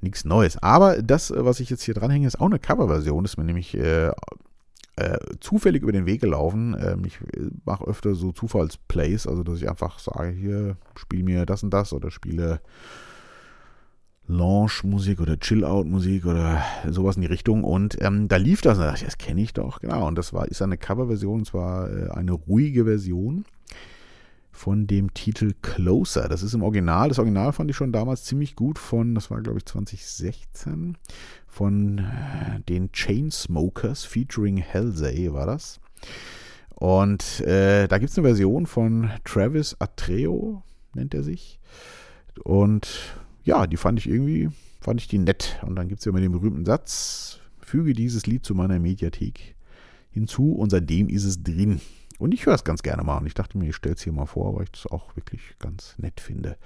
nichts 0.00 0.24
Neues. 0.24 0.56
Aber 0.62 1.02
das, 1.02 1.32
was 1.34 1.60
ich 1.60 1.70
jetzt 1.70 1.82
hier 1.82 1.94
dranhänge, 1.94 2.26
ist 2.26 2.40
auch 2.40 2.46
eine 2.46 2.58
Coverversion. 2.58 3.24
Das 3.24 3.32
ist 3.32 3.36
mir 3.36 3.44
nämlich 3.44 3.74
äh, 3.74 4.10
äh, 4.96 5.18
zufällig 5.40 5.82
über 5.82 5.92
den 5.92 6.06
Weg 6.06 6.20
gelaufen. 6.20 6.76
Ähm, 6.78 7.04
ich 7.04 7.20
äh, 7.20 7.50
mache 7.64 7.84
öfter 7.84 8.14
so 8.14 8.32
Zufallsplays, 8.32 9.26
also 9.26 9.42
dass 9.42 9.58
ich 9.58 9.68
einfach 9.68 9.98
sage, 9.98 10.30
hier, 10.30 10.76
spiel 10.96 11.22
mir 11.22 11.46
das 11.46 11.62
und 11.62 11.70
das 11.70 11.92
oder 11.92 12.10
spiele 12.10 12.60
Lounge-Musik 14.28 15.20
oder 15.20 15.38
Chill-Out-Musik 15.38 16.26
oder 16.26 16.62
sowas 16.88 17.16
in 17.16 17.22
die 17.22 17.28
Richtung. 17.28 17.64
Und 17.64 18.00
ähm, 18.00 18.28
da 18.28 18.36
lief 18.36 18.60
das 18.60 18.78
und 18.78 18.84
da 18.84 18.90
dachte 18.90 19.00
ich, 19.00 19.06
das 19.06 19.18
kenne 19.18 19.42
ich 19.42 19.52
doch, 19.52 19.80
genau. 19.80 20.06
Und 20.06 20.16
das 20.16 20.32
war, 20.32 20.46
ist 20.46 20.62
eine 20.62 20.78
Coverversion, 20.78 21.40
und 21.40 21.46
zwar 21.46 21.90
äh, 21.90 22.10
eine 22.10 22.32
ruhige 22.32 22.84
Version 22.84 23.44
von 24.52 24.86
dem 24.86 25.12
Titel 25.14 25.54
Closer. 25.62 26.28
Das 26.28 26.42
ist 26.42 26.54
im 26.54 26.62
Original. 26.62 27.08
Das 27.08 27.18
Original 27.18 27.52
fand 27.52 27.70
ich 27.70 27.76
schon 27.76 27.90
damals 27.90 28.24
ziemlich 28.24 28.54
gut 28.54 28.78
von, 28.78 29.14
das 29.14 29.30
war 29.30 29.40
glaube 29.40 29.58
ich 29.58 29.66
2016, 29.66 30.96
von 31.48 31.98
äh, 31.98 32.60
den 32.68 32.92
Chainsmokers 32.92 34.04
featuring 34.04 34.62
Halsey 34.62 35.32
war 35.32 35.46
das. 35.46 35.80
Und 36.74 37.40
äh, 37.40 37.88
da 37.88 37.98
gibt 37.98 38.10
es 38.10 38.18
eine 38.18 38.26
Version 38.26 38.66
von 38.66 39.10
Travis 39.24 39.76
Atreo, 39.78 40.62
nennt 40.94 41.14
er 41.14 41.22
sich. 41.22 41.58
Und 42.44 42.88
ja, 43.44 43.66
die 43.66 43.76
fand 43.76 43.98
ich 43.98 44.08
irgendwie, 44.08 44.50
fand 44.80 45.00
ich 45.00 45.08
die 45.08 45.18
nett. 45.18 45.58
Und 45.62 45.76
dann 45.76 45.88
gibt 45.88 46.00
es 46.00 46.04
ja 46.04 46.10
immer 46.10 46.20
den 46.20 46.32
berühmten 46.32 46.64
Satz, 46.64 47.40
füge 47.60 47.92
dieses 47.92 48.26
Lied 48.26 48.44
zu 48.44 48.54
meiner 48.54 48.78
Mediathek 48.78 49.54
hinzu 50.10 50.52
und 50.52 50.70
seitdem 50.70 51.08
ist 51.08 51.24
es 51.24 51.42
drin. 51.42 51.80
Und 52.22 52.32
ich 52.32 52.46
höre 52.46 52.54
es 52.54 52.62
ganz 52.62 52.84
gerne 52.84 53.02
mal. 53.02 53.18
Und 53.18 53.26
ich 53.26 53.34
dachte 53.34 53.58
mir, 53.58 53.68
ich 53.68 53.74
stelle 53.74 53.96
es 53.96 54.02
hier 54.02 54.12
mal 54.12 54.26
vor, 54.26 54.54
weil 54.54 54.62
ich 54.62 54.70
das 54.70 54.86
auch 54.86 55.16
wirklich 55.16 55.58
ganz 55.58 55.94
nett 55.98 56.20
finde. 56.20 56.56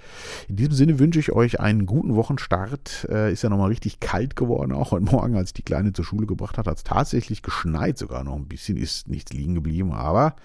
In 0.47 0.55
diesem 0.55 0.73
Sinne 0.73 0.99
wünsche 0.99 1.19
ich 1.19 1.31
euch 1.31 1.59
einen 1.59 1.87
guten 1.87 2.15
Wochenstart. 2.15 3.07
Äh, 3.09 3.33
ist 3.33 3.41
ja 3.41 3.49
nochmal 3.49 3.69
richtig 3.69 3.99
kalt 3.99 4.35
geworden. 4.35 4.71
Auch 4.71 4.91
heute 4.91 5.05
Morgen, 5.05 5.35
als 5.35 5.49
ich 5.49 5.53
die 5.55 5.63
Kleine 5.63 5.93
zur 5.93 6.05
Schule 6.05 6.27
gebracht 6.27 6.59
hat, 6.59 6.67
hat 6.67 6.77
es 6.77 6.83
tatsächlich 6.83 7.41
geschneit. 7.41 7.97
Sogar 7.97 8.23
noch 8.23 8.35
ein 8.35 8.47
bisschen 8.47 8.77
ist 8.77 9.07
nichts 9.07 9.33
liegen 9.33 9.55
geblieben. 9.55 9.93
Aber 9.93 10.35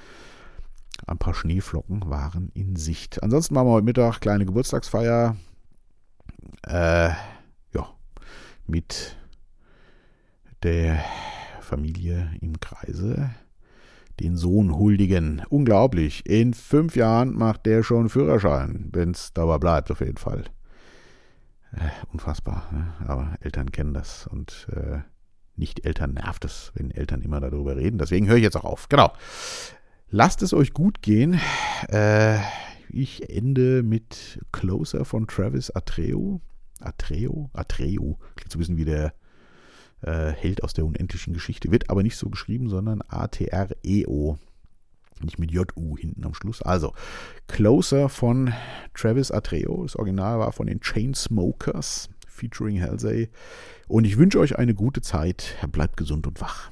ein 1.06 1.18
paar 1.18 1.34
Schneeflocken 1.34 2.08
waren 2.08 2.50
in 2.54 2.76
Sicht. 2.76 3.22
Ansonsten 3.22 3.52
machen 3.52 3.66
wir 3.66 3.72
heute 3.72 3.84
Mittag 3.84 4.20
kleine 4.20 4.46
Geburtstagsfeier. 4.46 5.36
Äh, 6.62 7.10
ja, 7.74 7.88
mit 8.66 9.16
der 10.62 11.04
Familie 11.60 12.30
im 12.40 12.60
Kreise 12.60 13.30
den 14.22 14.36
Sohn 14.36 14.76
huldigen. 14.76 15.42
Unglaublich. 15.48 16.24
In 16.26 16.54
fünf 16.54 16.94
Jahren 16.96 17.34
macht 17.34 17.66
der 17.66 17.82
schon 17.82 18.08
Führerschein, 18.08 18.88
wenn 18.92 19.10
es 19.10 19.32
dabei 19.32 19.58
bleibt, 19.58 19.90
auf 19.90 20.00
jeden 20.00 20.16
Fall. 20.16 20.44
Äh, 21.72 21.88
unfassbar. 22.12 22.68
Ne? 22.70 22.92
Aber 23.06 23.34
Eltern 23.40 23.72
kennen 23.72 23.94
das 23.94 24.26
und 24.26 24.68
äh, 24.72 24.98
nicht 25.56 25.84
Eltern 25.84 26.14
nervt 26.14 26.44
es, 26.44 26.70
wenn 26.74 26.90
Eltern 26.90 27.20
immer 27.22 27.40
darüber 27.40 27.76
reden. 27.76 27.98
Deswegen 27.98 28.28
höre 28.28 28.36
ich 28.36 28.42
jetzt 28.42 28.56
auch 28.56 28.64
auf. 28.64 28.88
Genau. 28.88 29.12
Lasst 30.08 30.42
es 30.42 30.52
euch 30.52 30.72
gut 30.72 31.02
gehen. 31.02 31.40
Äh, 31.88 32.38
ich 32.90 33.28
ende 33.28 33.82
mit 33.82 34.40
Closer 34.52 35.04
von 35.04 35.26
Travis 35.26 35.70
Atreu. 35.70 36.38
Atreo? 36.80 37.50
Atreo. 37.54 38.18
Klingt 38.36 38.52
so 38.52 38.58
ein 38.58 38.60
bisschen 38.60 38.76
wie 38.76 38.84
der 38.84 39.14
äh, 40.02 40.32
Held 40.32 40.64
aus 40.64 40.72
der 40.72 40.84
unendlichen 40.84 41.32
Geschichte. 41.32 41.70
Wird 41.70 41.90
aber 41.90 42.02
nicht 42.02 42.16
so 42.16 42.28
geschrieben, 42.28 42.68
sondern 42.68 43.02
A-T-R-E-O. 43.08 44.38
Nicht 45.22 45.38
mit 45.38 45.52
J-U 45.52 45.96
hinten 45.96 46.24
am 46.24 46.34
Schluss. 46.34 46.62
Also, 46.62 46.94
Closer 47.46 48.08
von 48.08 48.52
Travis 48.94 49.30
Atreo. 49.30 49.84
Das 49.84 49.94
Original 49.96 50.40
war 50.40 50.52
von 50.52 50.66
den 50.66 50.80
Chainsmokers, 50.80 52.08
featuring 52.26 52.82
Halsey. 52.82 53.28
Und 53.86 54.04
ich 54.04 54.18
wünsche 54.18 54.40
euch 54.40 54.58
eine 54.58 54.74
gute 54.74 55.00
Zeit. 55.00 55.56
Bleibt 55.70 55.96
gesund 55.96 56.26
und 56.26 56.40
wach. 56.40 56.71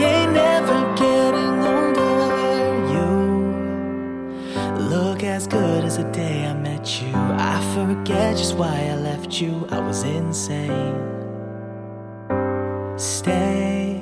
You, 7.01 7.11
I 7.13 7.59
forget 7.75 8.37
just 8.37 8.55
why 8.55 8.87
I 8.91 8.95
left 8.95 9.41
you. 9.41 9.67
I 9.69 9.79
was 9.79 10.03
insane. 10.03 10.95
Stay 12.97 14.01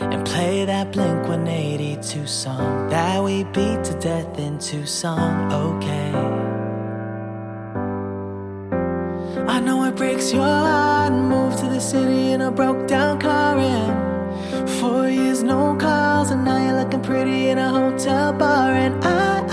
and 0.00 0.24
play 0.26 0.64
that 0.64 0.92
Blink 0.92 1.28
182 1.28 2.26
song 2.26 2.88
that 2.88 3.22
we 3.22 3.44
beat 3.44 3.84
to 3.84 3.98
death 4.00 4.38
in 4.38 4.58
Tucson, 4.58 5.52
okay. 5.52 6.12
I 9.46 9.60
know 9.60 9.84
it 9.84 9.96
breaks 9.96 10.32
your 10.32 10.42
heart. 10.42 11.12
Moved 11.12 11.58
to 11.58 11.66
the 11.66 11.80
city 11.80 12.32
in 12.32 12.40
a 12.40 12.50
broke 12.50 12.86
down 12.86 13.20
car, 13.20 13.58
and 13.58 14.70
four 14.80 15.08
years 15.08 15.42
no 15.42 15.76
calls, 15.76 16.30
and 16.30 16.44
now 16.44 16.58
you're 16.64 16.78
looking 16.82 17.02
pretty 17.02 17.48
in 17.48 17.58
a 17.58 17.68
hotel 17.68 18.32
bar, 18.32 18.72
and 18.72 19.04
I, 19.04 19.40
I, 19.40 19.43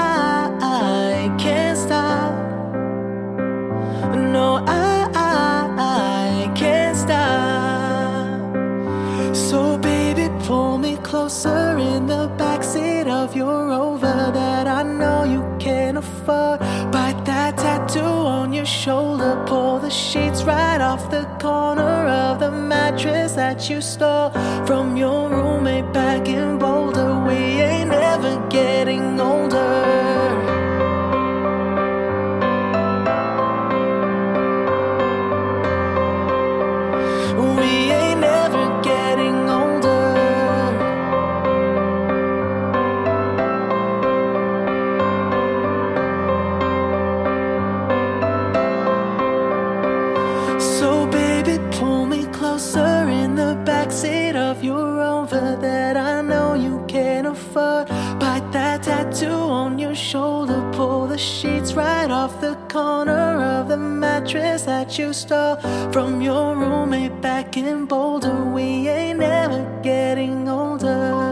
closer 11.11 11.77
in 11.77 12.07
the 12.07 12.29
backseat 12.37 13.05
of 13.05 13.35
your 13.35 13.67
Rover 13.67 14.31
that 14.33 14.65
I 14.65 14.81
know 14.83 15.23
you 15.25 15.43
can't 15.59 15.97
afford. 15.97 16.59
Bite 16.89 17.21
that 17.25 17.57
tattoo 17.57 17.99
on 17.99 18.53
your 18.53 18.65
shoulder, 18.65 19.43
pull 19.45 19.77
the 19.79 19.89
sheets 19.89 20.43
right 20.43 20.79
off 20.79 21.11
the 21.11 21.25
corner 21.39 22.07
of 22.07 22.39
the 22.39 22.51
mattress 22.51 23.33
that 23.33 23.69
you 23.69 23.81
stole 23.81 24.31
from 24.65 24.95
your 24.95 25.29
roommate 25.29 25.91
back 25.91 26.27
in 26.27 26.57
Boulder. 26.57 27.13
We 27.27 27.35
ain't 27.71 27.91
ever 27.91 28.47
getting 28.49 29.19
older. 29.19 30.00
of 54.51 54.63
your 54.65 54.99
own 54.99 55.25
for 55.27 55.55
that 55.61 55.95
I 55.95 56.21
know 56.21 56.55
you 56.55 56.83
can 56.85 57.25
afford. 57.25 57.87
Bite 58.19 58.49
that 58.51 58.83
tattoo 58.83 59.41
on 59.61 59.79
your 59.79 59.95
shoulder, 59.95 60.59
pull 60.73 61.07
the 61.07 61.17
sheets 61.17 61.73
right 61.73 62.11
off 62.11 62.41
the 62.41 62.55
corner 62.67 63.41
of 63.55 63.69
the 63.69 63.77
mattress 63.77 64.63
that 64.63 64.99
you 64.99 65.13
stole 65.13 65.55
from 65.93 66.19
your 66.21 66.57
roommate 66.57 67.21
back 67.21 67.55
in 67.55 67.85
Boulder. 67.85 68.43
We 68.53 68.89
ain't 68.89 69.21
ever 69.21 69.63
getting 69.81 70.49
older. 70.49 71.30